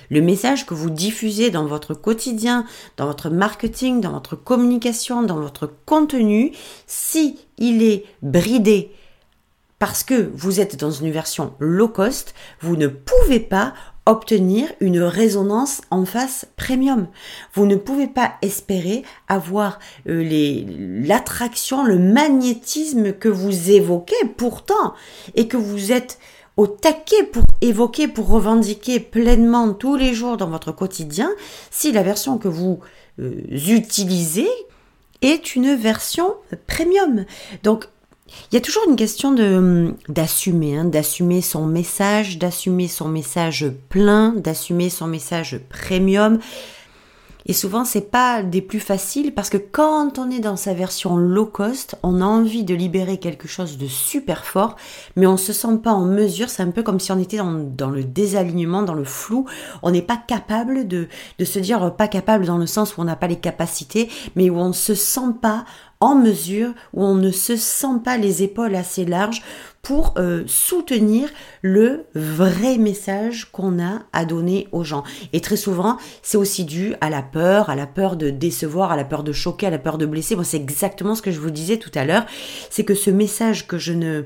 Le 0.09 0.21
message 0.21 0.65
que 0.65 0.73
vous 0.73 0.89
diffusez 0.89 1.51
dans 1.51 1.65
votre 1.65 1.93
quotidien, 1.93 2.65
dans 2.97 3.05
votre 3.05 3.29
marketing, 3.29 4.01
dans 4.01 4.13
votre 4.13 4.35
communication, 4.35 5.23
dans 5.23 5.39
votre 5.39 5.71
contenu, 5.85 6.51
si 6.87 7.39
il 7.57 7.83
est 7.83 8.05
bridé 8.21 8.91
parce 9.79 10.03
que 10.03 10.29
vous 10.35 10.59
êtes 10.59 10.75
dans 10.77 10.91
une 10.91 11.09
version 11.09 11.53
low 11.59 11.87
cost, 11.87 12.35
vous 12.59 12.75
ne 12.75 12.87
pouvez 12.87 13.39
pas 13.39 13.73
obtenir 14.05 14.67
une 14.81 15.01
résonance 15.01 15.81
en 15.89 16.03
face 16.03 16.45
premium. 16.57 17.07
Vous 17.53 17.65
ne 17.65 17.75
pouvez 17.75 18.07
pas 18.07 18.33
espérer 18.41 19.03
avoir 19.27 19.79
euh, 20.07 20.23
l'attraction, 21.05 21.83
le 21.83 21.97
magnétisme 21.97 23.13
que 23.13 23.29
vous 23.29 23.71
évoquez 23.71 24.25
pourtant 24.35 24.95
et 25.35 25.47
que 25.47 25.57
vous 25.57 25.91
êtes 25.91 26.19
au 26.57 26.67
taquet 26.67 27.23
pour 27.23 27.43
évoquer, 27.61 28.07
pour 28.07 28.29
revendiquer 28.29 28.99
pleinement 28.99 29.73
tous 29.73 29.95
les 29.95 30.13
jours 30.13 30.37
dans 30.37 30.49
votre 30.49 30.71
quotidien, 30.71 31.29
si 31.71 31.91
la 31.91 32.03
version 32.03 32.37
que 32.37 32.47
vous 32.47 32.79
euh, 33.19 33.41
utilisez 33.49 34.49
est 35.21 35.55
une 35.55 35.75
version 35.75 36.35
premium. 36.67 37.25
Donc, 37.63 37.85
il 38.51 38.55
y 38.55 38.57
a 38.57 38.61
toujours 38.61 38.83
une 38.87 38.95
question 38.95 39.31
de 39.31 39.95
d'assumer, 40.07 40.77
hein, 40.77 40.85
d'assumer 40.85 41.41
son 41.41 41.65
message, 41.65 42.37
d'assumer 42.37 42.87
son 42.87 43.07
message 43.07 43.65
plein, 43.89 44.33
d'assumer 44.33 44.89
son 44.89 45.07
message 45.07 45.59
premium. 45.69 46.39
Et 47.46 47.53
souvent, 47.53 47.86
c'est 47.86 48.12
pas 48.12 48.43
des 48.43 48.62
plus 48.62 48.79
faciles 48.79 49.34
parce 49.34 49.50
que 49.50 49.58
quand 49.58 50.19
on 50.19 50.29
est 50.29 50.39
dans 50.39 50.58
sa 50.58 50.74
version 50.74 51.15
low 51.15 51.46
cost, 51.46 51.96
on 52.03 52.22
a 52.22 52.25
envie 52.25 52.63
de 52.63 52.75
libérer 52.75 53.17
quelque 53.17 53.48
chose 53.48 53.77
de 53.77 53.88
super 53.88 54.46
fort, 54.46 54.75
mais 55.15 55.25
on 55.25 55.38
se 55.38 55.53
sent 55.53 55.77
pas 55.81 55.93
en 55.93 56.05
mesure. 56.05 56.50
C'est 56.50 56.63
un 56.63 56.72
peu 56.72 56.84
comme 56.84 57.00
si 57.00 57.12
on 57.12 57.19
était 57.19 57.38
dans, 57.38 57.89
le 57.89 58.03
désalignement, 58.03 58.84
dans 58.84 58.93
le 58.93 59.05
flou. 59.05 59.46
On 59.84 59.91
n'est 59.91 60.01
pas 60.01 60.17
capable 60.17 60.88
de, 60.88 61.08
de 61.39 61.46
se 61.46 61.60
dire 61.60 61.96
pas 61.96 62.08
capable 62.08 62.46
dans 62.46 62.58
le 62.58 62.67
sens 62.67 62.98
où 62.98 63.01
on 63.01 63.05
n'a 63.05 63.15
pas 63.15 63.27
les 63.27 63.39
capacités, 63.39 64.10
mais 64.36 64.50
où 64.50 64.58
on 64.58 64.74
se 64.74 64.93
sent 64.93 65.34
pas 65.41 65.65
en 66.01 66.15
mesure, 66.15 66.74
où 66.93 67.03
on 67.03 67.15
ne 67.15 67.31
se 67.31 67.58
sent 67.58 68.00
pas 68.03 68.17
les 68.17 68.41
épaules 68.43 68.75
assez 68.75 69.05
larges 69.05 69.41
pour 69.81 70.13
euh, 70.17 70.43
soutenir 70.45 71.29
le 71.62 72.05
vrai 72.13 72.77
message 72.77 73.50
qu'on 73.51 73.81
a 73.81 74.01
à 74.13 74.25
donner 74.25 74.67
aux 74.71 74.83
gens. 74.83 75.03
Et 75.33 75.41
très 75.41 75.57
souvent, 75.57 75.98
c'est 76.21 76.38
aussi 76.38 76.65
dû 76.65 76.93
à 77.01 77.09
la 77.09 77.21
peur, 77.21 77.69
à 77.69 77.75
la 77.75 77.88
peur 77.88 78.15
de 78.15 78.29
décevoir, 78.29 78.91
à 78.91 78.98
la 78.98 79.05
peur 79.05 79.24
de 79.24 79.31
choquer, 79.31 79.67
à 79.67 79.69
la 79.71 79.79
peur 79.79 79.98
de 79.98 80.05
blesser. 80.05 80.36
Moi, 80.36 80.43
c'est 80.43 80.57
exactement 80.57 81.15
ce 81.15 81.21
que 81.21 81.31
je 81.31 81.39
vous 81.39 81.51
disais 81.51 81.77
tout 81.77 81.91
à 81.95 82.05
l'heure. 82.05 82.25
C'est 82.69 82.83
que 82.83 82.95
ce 82.95 83.09
message 83.09 83.67
que 83.67 83.77
je 83.77 83.93
ne 83.93 84.25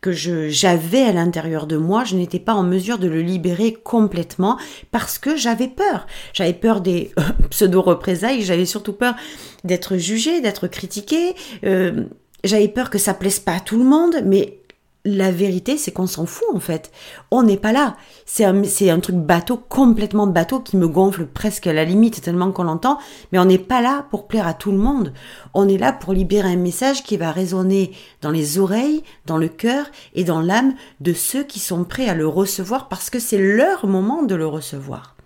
que 0.00 0.12
j'avais 0.12 1.02
à 1.02 1.12
l'intérieur 1.12 1.66
de 1.66 1.76
moi, 1.76 2.04
je 2.04 2.16
n'étais 2.16 2.38
pas 2.38 2.54
en 2.54 2.62
mesure 2.62 2.98
de 2.98 3.06
le 3.06 3.20
libérer 3.20 3.74
complètement 3.74 4.58
parce 4.90 5.18
que 5.18 5.36
j'avais 5.36 5.68
peur. 5.68 6.06
J'avais 6.32 6.54
peur 6.54 6.80
des 6.80 7.12
pseudo-représailles, 7.50 8.42
j'avais 8.42 8.64
surtout 8.64 8.94
peur 8.94 9.14
d'être 9.62 9.98
jugée, 9.98 10.40
d'être 10.40 10.68
critiquée. 10.68 11.34
Euh, 11.64 12.04
j'avais 12.44 12.68
peur 12.68 12.88
que 12.88 12.96
ça 12.96 13.12
plaise 13.12 13.40
pas 13.40 13.56
à 13.56 13.60
tout 13.60 13.76
le 13.76 13.84
monde, 13.84 14.16
mais 14.24 14.59
la 15.04 15.30
vérité, 15.30 15.78
c'est 15.78 15.92
qu'on 15.92 16.06
s'en 16.06 16.26
fout 16.26 16.46
en 16.52 16.60
fait. 16.60 16.90
On 17.30 17.42
n'est 17.42 17.56
pas 17.56 17.72
là. 17.72 17.96
C'est 18.26 18.44
un, 18.44 19.00
truc 19.00 19.16
bateau, 19.16 19.56
complètement 19.56 20.26
bateau, 20.26 20.60
qui 20.60 20.76
me 20.76 20.88
gonfle 20.88 21.26
presque 21.26 21.66
à 21.66 21.72
la 21.72 21.84
limite 21.84 22.20
tellement 22.20 22.52
qu'on 22.52 22.64
l'entend. 22.64 22.98
Mais 23.32 23.38
on 23.38 23.46
n'est 23.46 23.58
pas 23.58 23.80
là 23.80 24.06
pour 24.10 24.26
plaire 24.26 24.46
à 24.46 24.54
tout 24.54 24.72
le 24.72 24.78
monde. 24.78 25.12
On 25.54 25.68
est 25.68 25.78
là 25.78 25.92
pour 25.92 26.12
libérer 26.12 26.52
un 26.52 26.56
message 26.56 27.02
qui 27.02 27.16
va 27.16 27.32
résonner 27.32 27.92
dans 28.20 28.30
les 28.30 28.58
oreilles, 28.58 29.02
dans 29.26 29.38
le 29.38 29.48
cœur 29.48 29.86
et 30.14 30.24
dans 30.24 30.40
l'âme 30.40 30.74
de 31.00 31.12
ceux 31.12 31.44
qui 31.44 31.60
sont 31.60 31.84
prêts 31.84 32.08
à 32.08 32.14
le 32.14 32.26
recevoir 32.26 32.88
parce 32.88 33.10
que 33.10 33.18
c'est 33.18 33.38
leur 33.38 33.86
moment 33.86 34.22
de 34.22 34.34
le 34.34 34.46
recevoir. 34.46 35.16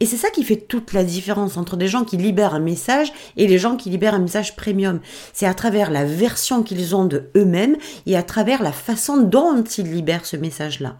Et 0.00 0.06
c'est 0.06 0.16
ça 0.16 0.30
qui 0.30 0.44
fait 0.44 0.56
toute 0.56 0.92
la 0.92 1.04
différence 1.04 1.56
entre 1.56 1.76
des 1.76 1.88
gens 1.88 2.04
qui 2.04 2.16
libèrent 2.16 2.54
un 2.54 2.60
message 2.60 3.12
et 3.36 3.46
les 3.46 3.58
gens 3.58 3.76
qui 3.76 3.90
libèrent 3.90 4.14
un 4.14 4.20
message 4.20 4.56
premium. 4.56 5.00
C'est 5.32 5.46
à 5.46 5.54
travers 5.54 5.90
la 5.90 6.04
version 6.04 6.62
qu'ils 6.62 6.96
ont 6.96 7.04
de 7.04 7.30
eux-mêmes 7.36 7.76
et 8.06 8.16
à 8.16 8.22
travers 8.22 8.62
la 8.62 8.72
façon 8.72 9.18
dont 9.18 9.62
ils 9.62 9.92
libèrent 9.92 10.26
ce 10.26 10.36
message-là. 10.36 10.96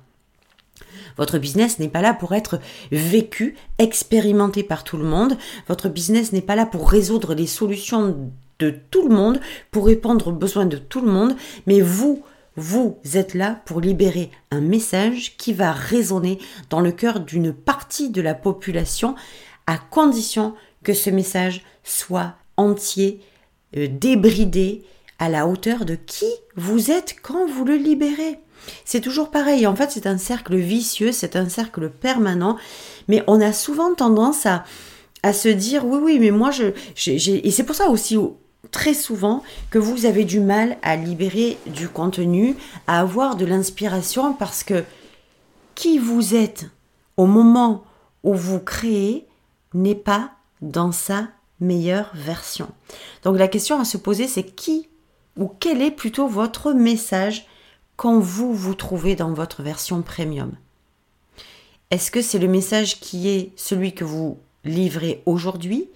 Votre 1.16 1.38
business 1.38 1.78
n'est 1.78 1.88
pas 1.88 2.02
là 2.02 2.12
pour 2.12 2.34
être 2.34 2.58
vécu, 2.90 3.56
expérimenté 3.78 4.62
par 4.62 4.84
tout 4.84 4.96
le 4.96 5.04
monde. 5.04 5.36
Votre 5.68 5.88
business 5.88 6.32
n'est 6.32 6.40
pas 6.40 6.56
là 6.56 6.66
pour 6.66 6.90
résoudre 6.90 7.34
les 7.34 7.46
solutions 7.46 8.30
de 8.58 8.74
tout 8.90 9.08
le 9.08 9.14
monde, 9.14 9.40
pour 9.70 9.86
répondre 9.86 10.28
aux 10.28 10.32
besoins 10.32 10.66
de 10.66 10.76
tout 10.76 11.00
le 11.00 11.10
monde, 11.10 11.36
mais 11.66 11.80
vous, 11.80 12.22
vous 12.56 12.98
êtes 13.14 13.34
là 13.34 13.60
pour 13.64 13.80
libérer 13.80 14.30
un 14.50 14.60
message 14.60 15.36
qui 15.36 15.52
va 15.52 15.72
résonner 15.72 16.38
dans 16.70 16.80
le 16.80 16.92
cœur 16.92 17.20
d'une 17.20 17.52
partie 17.52 18.10
de 18.10 18.22
la 18.22 18.34
population 18.34 19.14
à 19.66 19.78
condition 19.78 20.54
que 20.82 20.92
ce 20.92 21.10
message 21.10 21.62
soit 21.82 22.34
entier, 22.56 23.20
euh, 23.76 23.88
débridé, 23.88 24.84
à 25.18 25.28
la 25.28 25.46
hauteur 25.46 25.84
de 25.84 25.94
qui 25.94 26.30
vous 26.56 26.90
êtes 26.90 27.16
quand 27.22 27.46
vous 27.46 27.64
le 27.64 27.76
libérez. 27.76 28.40
C'est 28.84 29.00
toujours 29.00 29.30
pareil, 29.30 29.66
en 29.66 29.76
fait 29.76 29.90
c'est 29.90 30.06
un 30.06 30.18
cercle 30.18 30.56
vicieux, 30.56 31.12
c'est 31.12 31.36
un 31.36 31.48
cercle 31.48 31.88
permanent, 31.88 32.56
mais 33.08 33.22
on 33.26 33.40
a 33.40 33.52
souvent 33.52 33.94
tendance 33.94 34.46
à, 34.46 34.64
à 35.22 35.32
se 35.32 35.48
dire 35.48 35.86
oui 35.86 35.98
oui 36.02 36.18
mais 36.18 36.30
moi 36.30 36.50
je, 36.50 36.72
et 37.10 37.50
c'est 37.50 37.64
pour 37.64 37.76
ça 37.76 37.90
aussi 37.90 38.16
très 38.70 38.94
souvent 38.94 39.42
que 39.70 39.78
vous 39.78 40.06
avez 40.06 40.24
du 40.24 40.40
mal 40.40 40.76
à 40.82 40.96
libérer 40.96 41.58
du 41.66 41.88
contenu, 41.88 42.56
à 42.86 43.00
avoir 43.00 43.36
de 43.36 43.44
l'inspiration 43.44 44.32
parce 44.34 44.64
que 44.64 44.84
qui 45.74 45.98
vous 45.98 46.34
êtes 46.34 46.66
au 47.16 47.26
moment 47.26 47.84
où 48.22 48.34
vous 48.34 48.60
créez 48.60 49.26
n'est 49.72 49.94
pas 49.94 50.30
dans 50.62 50.92
sa 50.92 51.28
meilleure 51.60 52.10
version. 52.14 52.68
Donc 53.22 53.38
la 53.38 53.48
question 53.48 53.78
à 53.78 53.84
se 53.84 53.96
poser 53.96 54.28
c'est 54.28 54.44
qui 54.44 54.88
ou 55.36 55.48
quel 55.48 55.82
est 55.82 55.90
plutôt 55.90 56.28
votre 56.28 56.72
message 56.72 57.46
quand 57.96 58.18
vous 58.18 58.54
vous 58.54 58.74
trouvez 58.74 59.16
dans 59.16 59.32
votre 59.32 59.62
version 59.62 60.02
premium? 60.02 60.52
Est-ce 61.90 62.10
que 62.10 62.22
c'est 62.22 62.38
le 62.38 62.48
message 62.48 63.00
qui 63.00 63.28
est 63.28 63.52
celui 63.56 63.94
que 63.94 64.04
vous 64.04 64.38
livrez 64.64 65.22
aujourd'hui 65.26 65.88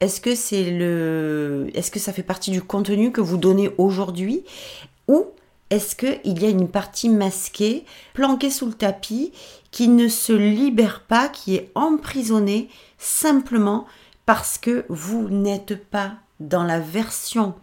est-ce 0.00 0.20
que 0.20 0.34
c'est 0.34 0.70
le, 0.70 1.70
est-ce 1.74 1.90
que 1.90 1.98
ça 1.98 2.12
fait 2.12 2.22
partie 2.22 2.50
du 2.50 2.62
contenu 2.62 3.12
que 3.12 3.20
vous 3.20 3.36
donnez 3.36 3.70
aujourd'hui, 3.78 4.44
ou 5.08 5.26
est-ce 5.70 5.96
qu'il 5.96 6.42
y 6.42 6.46
a 6.46 6.50
une 6.50 6.68
partie 6.68 7.08
masquée, 7.08 7.84
planquée 8.12 8.50
sous 8.50 8.66
le 8.66 8.74
tapis, 8.74 9.32
qui 9.70 9.88
ne 9.88 10.08
se 10.08 10.32
libère 10.32 11.00
pas, 11.00 11.28
qui 11.28 11.56
est 11.56 11.70
emprisonnée 11.74 12.68
simplement 12.98 13.86
parce 14.26 14.58
que 14.58 14.84
vous 14.88 15.28
n'êtes 15.28 15.84
pas 15.84 16.14
dans 16.40 16.62
la 16.62 16.80
version 16.80 17.54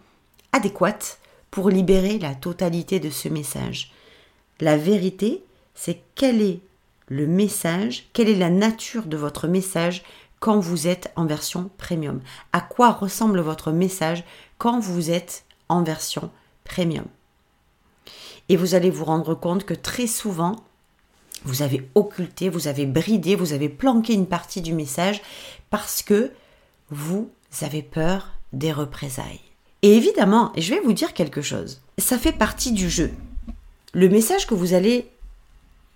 adéquate 0.52 1.18
pour 1.50 1.70
libérer 1.70 2.18
la 2.18 2.34
totalité 2.34 3.00
de 3.00 3.10
ce 3.10 3.28
message? 3.28 3.92
La 4.60 4.76
vérité, 4.76 5.42
c'est 5.74 6.02
quel 6.14 6.42
est 6.42 6.60
le 7.08 7.26
message, 7.26 8.08
quelle 8.12 8.28
est 8.28 8.36
la 8.36 8.50
nature 8.50 9.04
de 9.04 9.16
votre 9.16 9.48
message 9.48 10.02
quand 10.42 10.58
vous 10.58 10.88
êtes 10.88 11.12
en 11.14 11.24
version 11.24 11.70
premium 11.78 12.20
À 12.52 12.60
quoi 12.60 12.90
ressemble 12.90 13.38
votre 13.38 13.70
message 13.70 14.24
quand 14.58 14.80
vous 14.80 15.12
êtes 15.12 15.44
en 15.68 15.84
version 15.84 16.32
premium? 16.64 17.04
Et 18.48 18.56
vous 18.56 18.74
allez 18.74 18.90
vous 18.90 19.04
rendre 19.04 19.36
compte 19.36 19.64
que 19.64 19.72
très 19.72 20.08
souvent, 20.08 20.56
vous 21.44 21.62
avez 21.62 21.88
occulté, 21.94 22.48
vous 22.48 22.66
avez 22.66 22.86
bridé, 22.86 23.36
vous 23.36 23.52
avez 23.52 23.68
planqué 23.68 24.14
une 24.14 24.26
partie 24.26 24.60
du 24.60 24.74
message 24.74 25.22
parce 25.70 26.02
que 26.02 26.32
vous 26.90 27.30
avez 27.60 27.82
peur 27.82 28.32
des 28.52 28.72
représailles. 28.72 29.40
Et 29.82 29.96
évidemment, 29.96 30.52
je 30.58 30.74
vais 30.74 30.80
vous 30.80 30.92
dire 30.92 31.14
quelque 31.14 31.40
chose, 31.40 31.82
ça 31.98 32.18
fait 32.18 32.32
partie 32.32 32.72
du 32.72 32.90
jeu. 32.90 33.12
Le 33.94 34.08
message 34.08 34.48
que 34.48 34.54
vous 34.54 34.74
allez 34.74 35.08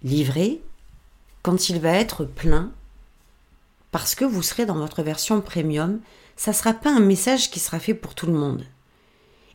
livrer, 0.05 0.63
quand 1.43 1.69
il 1.69 1.81
va 1.81 1.91
être 1.91 2.25
plein, 2.25 2.71
parce 3.97 4.15
que 4.15 4.27
vous 4.27 4.43
serez 4.43 4.67
dans 4.67 4.75
votre 4.75 5.03
version 5.03 5.41
premium, 5.41 6.01
ça 6.37 6.51
ne 6.51 6.57
sera 6.57 6.75
pas 6.75 6.91
un 6.91 7.01
message 7.01 7.51
qui 7.51 7.59
sera 7.59 7.79
fait 7.79 7.95
pour 7.95 8.15
tout 8.15 8.27
le 8.27 8.35
monde. 8.35 8.63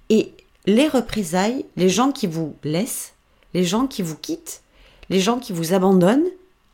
Et 0.10 0.34
les 0.66 0.88
représailles, 0.88 1.68
les 1.76 1.90
gens 1.90 2.12
qui 2.12 2.26
vous 2.26 2.56
laissent, 2.64 3.14
les 3.54 3.64
gens 3.64 3.86
qui 3.86 4.02
vous 4.02 4.16
quittent, 4.16 4.64
les 5.10 5.20
gens 5.20 5.38
qui 5.38 5.54
vous 5.54 5.76
abandonnent, 5.76 6.26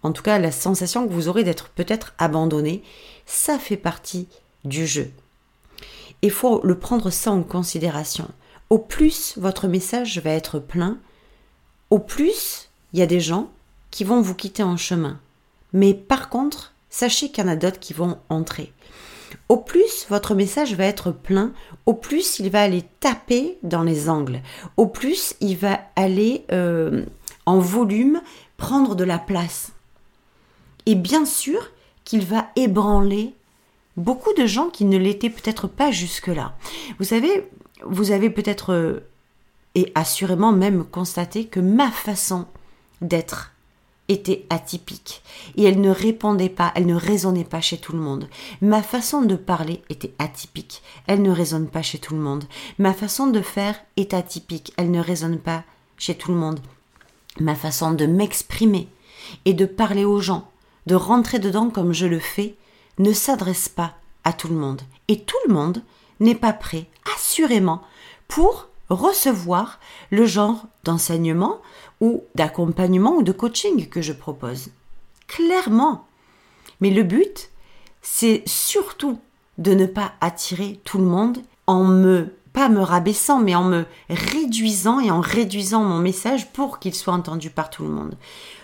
en 0.02 0.14
tout 0.14 0.24
cas 0.24 0.40
la 0.40 0.54
sensation 0.54 1.06
que 1.06 1.12
vous 1.12 1.28
aurez 1.28 1.44
d'être 1.44 1.68
peut-être 1.68 2.14
abandonné, 2.20 2.84
ça 3.26 3.60
fait 3.60 3.76
partie 3.76 4.30
du 4.64 4.88
jeu. 4.88 5.12
Il 6.22 6.32
faut 6.32 6.62
le 6.64 6.80
prendre 6.80 7.10
ça 7.10 7.32
en 7.32 7.44
considération. 7.44 8.30
Au 8.70 8.78
plus 8.78 9.38
votre 9.38 9.68
message 9.68 10.20
va 10.20 10.30
être 10.30 10.60
plein, 10.60 11.00
au 11.90 12.00
plus 12.00 12.70
il 12.94 13.00
y 13.00 13.04
a 13.04 13.08
des 13.08 13.20
gens 13.20 13.52
qui 13.92 14.06
vont 14.06 14.22
vous 14.22 14.36
quitter 14.36 14.64
en 14.64 14.78
chemin. 14.78 15.20
Mais 15.74 15.94
par 15.94 16.30
contre, 16.30 16.72
sachez 16.90 17.30
qu'il 17.30 17.44
y 17.44 17.48
en 17.48 17.52
a 17.52 17.56
d'autres 17.56 17.80
qui 17.80 17.94
vont 17.94 18.18
entrer. 18.30 18.74
Au 19.50 19.58
plus 19.58 20.08
votre 20.10 20.36
message 20.36 20.76
va 20.76 20.86
être 20.86 21.12
plein, 21.12 21.54
au 21.86 21.94
plus 21.94 22.40
il 22.40 22.50
va 22.50 22.62
aller 22.62 22.84
taper 23.00 23.58
dans 23.64 23.84
les 23.84 24.10
angles, 24.10 24.42
au 24.78 24.88
plus 24.88 25.36
il 25.42 25.58
va 25.58 25.80
aller 25.96 26.46
euh, 26.52 27.06
en 27.46 27.60
volume 27.60 28.22
prendre 28.58 28.96
de 28.96 29.04
la 29.04 29.20
place. 29.20 29.72
Et 30.86 30.96
bien 30.96 31.26
sûr 31.26 31.72
qu'il 32.04 32.26
va 32.26 32.50
ébranler 32.56 33.34
beaucoup 33.98 34.34
de 34.34 34.46
gens 34.46 34.70
qui 34.70 34.86
ne 34.86 34.98
l'étaient 34.98 35.30
peut-être 35.30 35.68
pas 35.68 35.92
jusque-là. 35.92 36.56
Vous 37.00 37.06
savez, 37.06 37.50
vous 37.86 38.12
avez 38.12 38.30
peut-être 38.30 38.74
euh, 38.74 39.00
et 39.76 39.92
assurément 39.96 40.52
même 40.52 40.86
constaté 40.86 41.46
que 41.46 41.60
ma 41.60 41.92
façon 41.92 42.48
d'être 43.02 43.52
était 44.10 44.46
atypique 44.50 45.22
et 45.56 45.64
elle 45.64 45.82
ne 45.82 45.90
répondait 45.90 46.50
pas, 46.50 46.72
elle 46.76 46.86
ne 46.86 46.96
résonnait 46.96 47.44
pas 47.44 47.62
chez 47.62 47.78
tout 47.78 47.94
le 47.94 48.00
monde. 48.00 48.28
Ma 48.62 48.82
façon 48.82 49.22
de 49.22 49.36
parler 49.36 49.82
était 49.90 50.14
atypique, 50.20 50.82
elle 51.08 51.22
ne 51.22 51.32
résonne 51.32 51.68
pas 51.68 51.82
chez 51.82 52.00
tout 52.00 52.14
le 52.14 52.22
monde. 52.22 52.46
Ma 52.78 52.94
façon 52.94 53.28
de 53.28 53.42
faire 53.42 53.76
est 53.98 54.14
atypique, 54.14 54.74
elle 54.78 54.92
ne 54.92 55.02
résonne 55.02 55.40
pas 55.40 55.64
chez 55.98 56.16
tout 56.16 56.32
le 56.32 56.38
monde. 56.38 56.60
Ma 57.40 57.56
façon 57.56 57.92
de 57.92 58.06
m'exprimer 58.06 58.88
et 59.46 59.54
de 59.54 59.66
parler 59.66 60.06
aux 60.06 60.22
gens, 60.22 60.50
de 60.86 60.96
rentrer 60.96 61.40
dedans 61.40 61.70
comme 61.70 61.94
je 61.94 62.06
le 62.06 62.20
fais, 62.20 62.56
ne 62.98 63.14
s'adresse 63.14 63.70
pas 63.70 63.96
à 64.24 64.34
tout 64.34 64.48
le 64.48 64.56
monde. 64.56 64.82
Et 65.08 65.20
tout 65.22 65.38
le 65.48 65.54
monde 65.54 65.84
n'est 66.20 66.36
pas 66.36 66.54
prêt, 66.54 66.88
assurément, 67.16 67.82
pour 68.28 68.68
recevoir 68.90 69.80
le 70.12 70.26
genre 70.26 70.66
d'enseignement 70.84 71.62
ou 72.02 72.24
d'accompagnement 72.36 73.16
ou 73.16 73.24
de 73.24 73.32
coaching 73.32 73.88
que 73.88 74.02
je 74.02 74.14
propose. 74.14 74.70
Clairement. 75.28 76.08
Mais 76.80 76.92
le 76.92 77.04
but, 77.04 77.50
c'est 78.02 78.44
surtout 78.46 79.20
de 79.58 79.74
ne 79.74 79.86
pas 79.86 80.14
attirer 80.22 80.80
tout 80.84 81.00
le 81.00 81.06
monde 81.06 81.40
en 81.66 81.84
me 81.84 82.34
pas 82.54 82.70
me 82.70 82.82
rabaissant, 82.82 83.40
mais 83.40 83.54
en 83.54 83.66
me 83.66 83.86
réduisant 84.10 85.00
et 85.00 85.12
en 85.12 85.22
réduisant 85.22 85.84
mon 85.84 86.00
message 86.00 86.52
pour 86.54 86.80
qu'il 86.80 86.96
soit 86.96 87.14
entendu 87.14 87.52
par 87.52 87.70
tout 87.70 87.84
le 87.84 87.90
monde. 87.90 88.16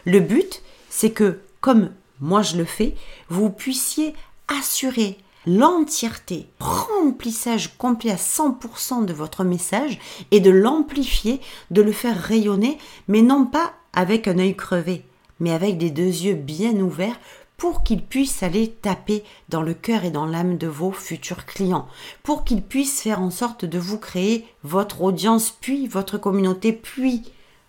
Le 0.05 0.19
but, 0.19 0.63
c'est 0.89 1.11
que, 1.11 1.41
comme 1.61 1.91
moi 2.19 2.41
je 2.41 2.57
le 2.57 2.65
fais, 2.65 2.95
vous 3.29 3.51
puissiez 3.51 4.15
assurer 4.47 5.19
l'entièreté, 5.45 6.47
remplissage 6.59 7.77
complet 7.77 8.11
à 8.11 8.15
100% 8.15 9.05
de 9.05 9.13
votre 9.13 9.43
message 9.43 9.99
et 10.31 10.39
de 10.39 10.51
l'amplifier, 10.51 11.41
de 11.71 11.81
le 11.81 11.91
faire 11.91 12.17
rayonner, 12.17 12.77
mais 13.07 13.21
non 13.21 13.45
pas 13.45 13.73
avec 13.93 14.27
un 14.27 14.39
œil 14.39 14.55
crevé, 14.55 15.05
mais 15.39 15.51
avec 15.51 15.77
des 15.77 15.91
deux 15.91 16.03
yeux 16.03 16.35
bien 16.35 16.73
ouverts 16.75 17.19
pour 17.57 17.83
qu'il 17.83 18.03
puisse 18.03 18.43
aller 18.43 18.69
taper 18.69 19.23
dans 19.49 19.61
le 19.61 19.73
cœur 19.73 20.03
et 20.03 20.11
dans 20.11 20.25
l'âme 20.25 20.57
de 20.57 20.67
vos 20.67 20.91
futurs 20.91 21.45
clients, 21.45 21.87
pour 22.23 22.43
qu'il 22.43 22.61
puisse 22.61 23.01
faire 23.01 23.21
en 23.21 23.29
sorte 23.29 23.63
de 23.63 23.79
vous 23.79 23.97
créer 23.97 24.45
votre 24.63 25.01
audience, 25.01 25.55
puis 25.61 25.87
votre 25.87 26.17
communauté, 26.17 26.73
puis 26.73 27.23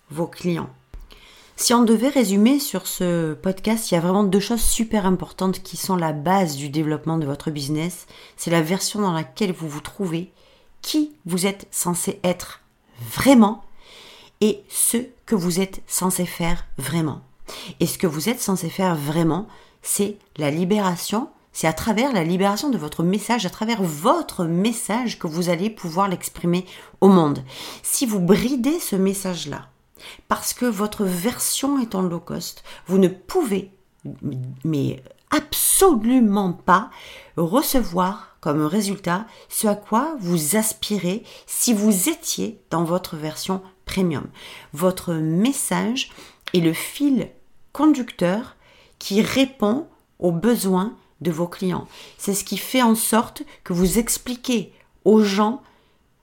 vos 0.09 0.27
clients. 0.27 0.69
Si 1.57 1.73
on 1.73 1.83
devait 1.83 2.09
résumer 2.09 2.59
sur 2.59 2.85
ce 2.85 3.33
podcast, 3.33 3.89
il 3.89 3.93
y 3.93 3.97
a 3.97 4.01
vraiment 4.01 4.25
deux 4.25 4.41
choses 4.41 4.61
super 4.61 5.05
importantes 5.05 5.63
qui 5.63 5.77
sont 5.77 5.95
la 5.95 6.11
base 6.11 6.57
du 6.57 6.67
développement 6.67 7.17
de 7.17 7.25
votre 7.25 7.49
business. 7.49 8.07
C'est 8.35 8.51
la 8.51 8.61
version 8.61 8.99
dans 8.99 9.13
laquelle 9.13 9.53
vous 9.53 9.69
vous 9.69 9.79
trouvez, 9.79 10.31
qui 10.81 11.13
vous 11.25 11.45
êtes 11.45 11.65
censé 11.71 12.19
être 12.25 12.61
vraiment 12.99 13.63
et 14.41 14.63
ce 14.67 14.97
que 15.25 15.35
vous 15.35 15.61
êtes 15.61 15.81
censé 15.87 16.25
faire 16.25 16.65
vraiment. 16.77 17.21
Et 17.79 17.87
ce 17.87 17.97
que 17.97 18.07
vous 18.07 18.27
êtes 18.27 18.41
censé 18.41 18.69
faire 18.69 18.95
vraiment, 18.95 19.47
c'est 19.81 20.17
la 20.37 20.51
libération, 20.51 21.29
c'est 21.53 21.67
à 21.67 21.73
travers 21.73 22.11
la 22.11 22.25
libération 22.25 22.69
de 22.69 22.77
votre 22.77 23.01
message, 23.01 23.45
à 23.45 23.49
travers 23.49 23.81
votre 23.81 24.43
message 24.43 25.19
que 25.19 25.27
vous 25.27 25.47
allez 25.47 25.69
pouvoir 25.69 26.09
l'exprimer 26.09 26.65
au 26.99 27.07
monde. 27.07 27.43
Si 27.81 28.05
vous 28.05 28.19
bridez 28.19 28.79
ce 28.81 28.97
message-là, 28.97 29.69
parce 30.27 30.53
que 30.53 30.65
votre 30.65 31.05
version 31.05 31.79
est 31.79 31.95
en 31.95 32.01
low 32.01 32.19
cost. 32.19 32.63
Vous 32.87 32.97
ne 32.97 33.07
pouvez, 33.07 33.71
mais 34.63 35.03
absolument 35.31 36.53
pas, 36.53 36.89
recevoir 37.37 38.37
comme 38.39 38.61
résultat 38.65 39.25
ce 39.49 39.67
à 39.67 39.75
quoi 39.75 40.15
vous 40.19 40.55
aspirez 40.55 41.23
si 41.47 41.73
vous 41.73 42.09
étiez 42.09 42.61
dans 42.69 42.83
votre 42.83 43.15
version 43.15 43.61
premium. 43.85 44.27
Votre 44.73 45.13
message 45.13 46.11
est 46.53 46.59
le 46.59 46.73
fil 46.73 47.29
conducteur 47.73 48.55
qui 48.99 49.21
répond 49.21 49.87
aux 50.19 50.31
besoins 50.31 50.95
de 51.21 51.31
vos 51.31 51.47
clients. 51.47 51.87
C'est 52.17 52.33
ce 52.33 52.43
qui 52.43 52.57
fait 52.57 52.81
en 52.81 52.95
sorte 52.95 53.43
que 53.63 53.73
vous 53.73 53.99
expliquez 53.99 54.73
aux 55.03 55.23
gens 55.23 55.61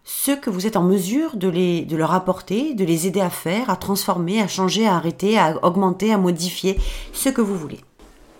ce 0.04 0.32
que 0.32 0.50
vous 0.50 0.66
êtes 0.66 0.76
en 0.76 0.82
mesure 0.82 1.36
de, 1.36 1.48
les, 1.48 1.84
de 1.84 1.96
leur 1.96 2.12
apporter, 2.12 2.74
de 2.74 2.84
les 2.84 3.06
aider 3.06 3.20
à 3.20 3.30
faire, 3.30 3.70
à 3.70 3.76
transformer, 3.76 4.40
à 4.40 4.48
changer, 4.48 4.86
à 4.86 4.96
arrêter, 4.96 5.38
à 5.38 5.64
augmenter, 5.64 6.12
à 6.12 6.18
modifier, 6.18 6.78
ce 7.12 7.28
que 7.28 7.40
vous 7.40 7.56
voulez. 7.56 7.80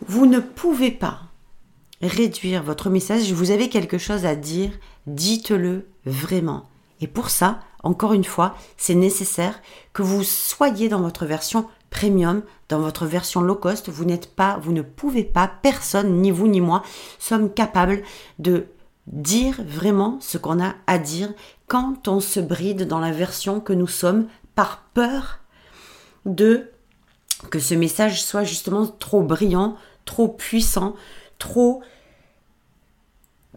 Vous 0.09 0.27
ne 0.27 0.40
pouvez 0.40 0.90
pas 0.90 1.20
réduire 2.01 2.62
votre 2.62 2.90
message. 2.90 3.33
Vous 3.33 3.53
avez 3.53 3.68
quelque 3.68 3.98
chose 3.98 4.27
à 4.27 4.35
dire, 4.35 4.72
dites-le 5.07 5.87
vraiment. 6.05 6.68
Et 7.01 7.07
pour 7.07 7.31
ça, 7.31 7.61
encore 7.83 8.12
une 8.12 8.25
fois, 8.25 8.55
c'est 8.77 8.94
nécessaire 8.94 9.61
que 9.92 10.03
vous 10.03 10.22
soyez 10.25 10.88
dans 10.88 11.01
votre 11.01 11.27
version 11.27 11.66
premium, 11.90 12.42
dans 12.68 12.81
votre 12.81 13.07
version 13.07 13.40
low 13.40 13.55
cost. 13.55 13.88
Vous 13.88 14.05
n'êtes 14.05 14.35
pas, 14.35 14.59
vous 14.62 14.72
ne 14.72 14.83
pouvez 14.83 15.25
pas, 15.25 15.51
personne, 15.62 16.20
ni 16.20 16.31
vous 16.31 16.48
ni 16.48 16.61
moi, 16.61 16.83
sommes 17.18 17.53
capables 17.53 18.03
de 18.38 18.66
dire 19.07 19.61
vraiment 19.67 20.19
ce 20.21 20.38
qu'on 20.38 20.62
a 20.62 20.75
à 20.87 20.99
dire 20.99 21.33
quand 21.67 22.09
on 22.09 22.21
se 22.21 22.41
bride 22.41 22.87
dans 22.87 23.01
la 23.01 23.12
version 23.12 23.61
que 23.61 23.73
nous 23.73 23.87
sommes 23.87 24.29
par 24.55 24.83
peur 24.95 25.41
de 26.25 26.71
que 27.51 27.59
ce 27.59 27.75
message 27.75 28.23
soit 28.23 28.45
justement 28.45 28.87
trop 28.87 29.23
brillant, 29.23 29.77
trop 30.05 30.29
puissant, 30.29 30.95
trop 31.38 31.83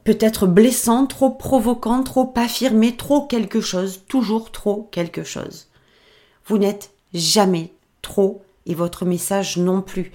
peut-être 0.03 0.47
blessant, 0.47 1.05
trop 1.05 1.29
provoquant, 1.29 2.03
trop 2.03 2.33
affirmé, 2.35 2.95
trop 2.95 3.27
quelque 3.27 3.61
chose, 3.61 4.03
toujours 4.07 4.51
trop 4.51 4.87
quelque 4.91 5.23
chose. 5.23 5.67
Vous 6.45 6.57
n'êtes 6.57 6.91
jamais 7.13 7.73
trop 8.01 8.43
et 8.65 8.75
votre 8.75 9.05
message 9.05 9.57
non 9.57 9.81
plus. 9.81 10.11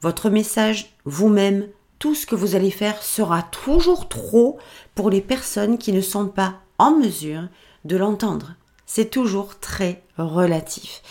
Votre 0.00 0.30
message 0.30 0.94
vous-même 1.04 1.68
tout 1.98 2.14
ce 2.14 2.26
que 2.26 2.34
vous 2.34 2.54
allez 2.54 2.70
faire 2.70 3.02
sera 3.02 3.42
toujours 3.42 4.08
trop 4.08 4.58
pour 4.94 5.10
les 5.10 5.20
personnes 5.20 5.78
qui 5.78 5.92
ne 5.92 6.00
sont 6.00 6.28
pas 6.28 6.54
en 6.78 6.92
mesure 6.92 7.48
de 7.84 7.96
l'entendre. 7.96 8.54
C'est 8.86 9.10
toujours 9.10 9.58
très 9.58 10.02
relatif. 10.16 11.02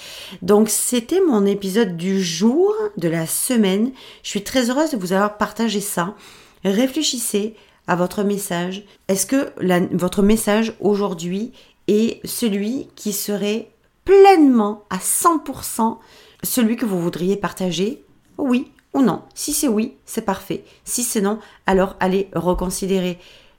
Donc 0.42 0.70
c'était 0.70 1.22
mon 1.22 1.46
épisode 1.46 1.96
du 1.96 2.22
jour, 2.24 2.74
de 2.98 3.08
la 3.08 3.28
semaine. 3.28 3.92
Je 4.24 4.30
suis 4.30 4.44
très 4.44 4.70
heureuse 4.70 4.92
de 4.92 4.98
vous 4.98 5.14
avoir 5.14 5.38
partagé 5.38 5.80
ça. 5.80 6.16
Réfléchissez 6.64 7.56
à 7.86 7.96
votre 7.96 8.24
message. 8.24 8.84
Est-ce 9.08 9.26
que 9.26 9.54
votre 9.96 10.24
message 10.24 10.74
aujourd'hui 10.80 11.52
est 11.88 12.20
celui 12.26 12.88
qui 12.96 13.14
serait 13.14 13.70
pleinement 14.06 14.86
à 14.90 14.98
100% 14.98 15.98
celui 16.44 16.78
que 16.78 16.86
vous 16.86 17.00
voudriez 17.00 17.38
partager? 17.38 18.04
Oui 18.38 18.72
ou 18.98 19.02
non. 19.02 19.22
Si 19.34 19.54
c'est 19.54 19.68
oui, 19.68 19.94
c'est 20.06 20.26
parfait. 20.26 20.64
Si 20.84 21.04
c'est 21.04 21.22
non, 21.22 21.40
alors 21.66 21.96
allez 22.00 22.30
reconsidérer 22.34 23.18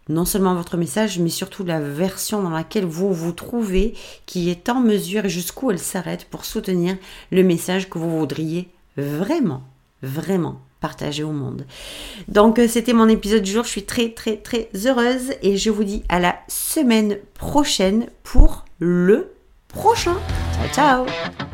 non 0.09 0.25
seulement 0.25 0.55
votre 0.55 0.77
message, 0.77 1.19
mais 1.19 1.29
surtout 1.29 1.65
la 1.65 1.81
version 1.81 2.43
dans 2.43 2.51
laquelle 2.51 2.87
vous 2.87 3.13
vous 3.13 3.33
trouvez, 3.33 3.95
qui 4.27 4.51
est 4.51 4.69
en 4.69 4.81
mesure 4.81 5.27
et 5.27 5.31
jusqu'où 5.31 5.71
elle 5.71 5.79
s'arrête 5.79 6.25
pour 6.25 6.45
soutenir 6.45 6.97
le 7.31 7.43
message 7.43 7.91
que 7.91 7.99
vous 7.99 8.19
voudriez 8.19 8.69
vraiment 8.97 9.63
vraiment 10.03 10.61
partager 10.81 11.25
au 11.25 11.33
monde. 11.33 11.67
Donc 12.29 12.59
euh, 12.59 12.69
c'était 12.69 12.93
mon 12.93 13.09
épisode 13.09 13.43
du 13.43 13.51
jour, 13.51 13.65
je 13.65 13.71
suis 13.71 13.85
très 13.85 14.11
très 14.11 14.37
très 14.37 14.71
heureuse 14.87 15.33
et 15.43 15.57
je 15.57 15.71
vous 15.71 15.85
dis 15.85 16.05
à 16.09 16.21
la 16.21 16.37
semaine 16.47 17.19
prochaine 17.35 18.07
pour 18.23 18.65
le 18.79 19.33
prochain. 19.69 20.17
Ciao 20.73 21.05
ciao 21.05 21.48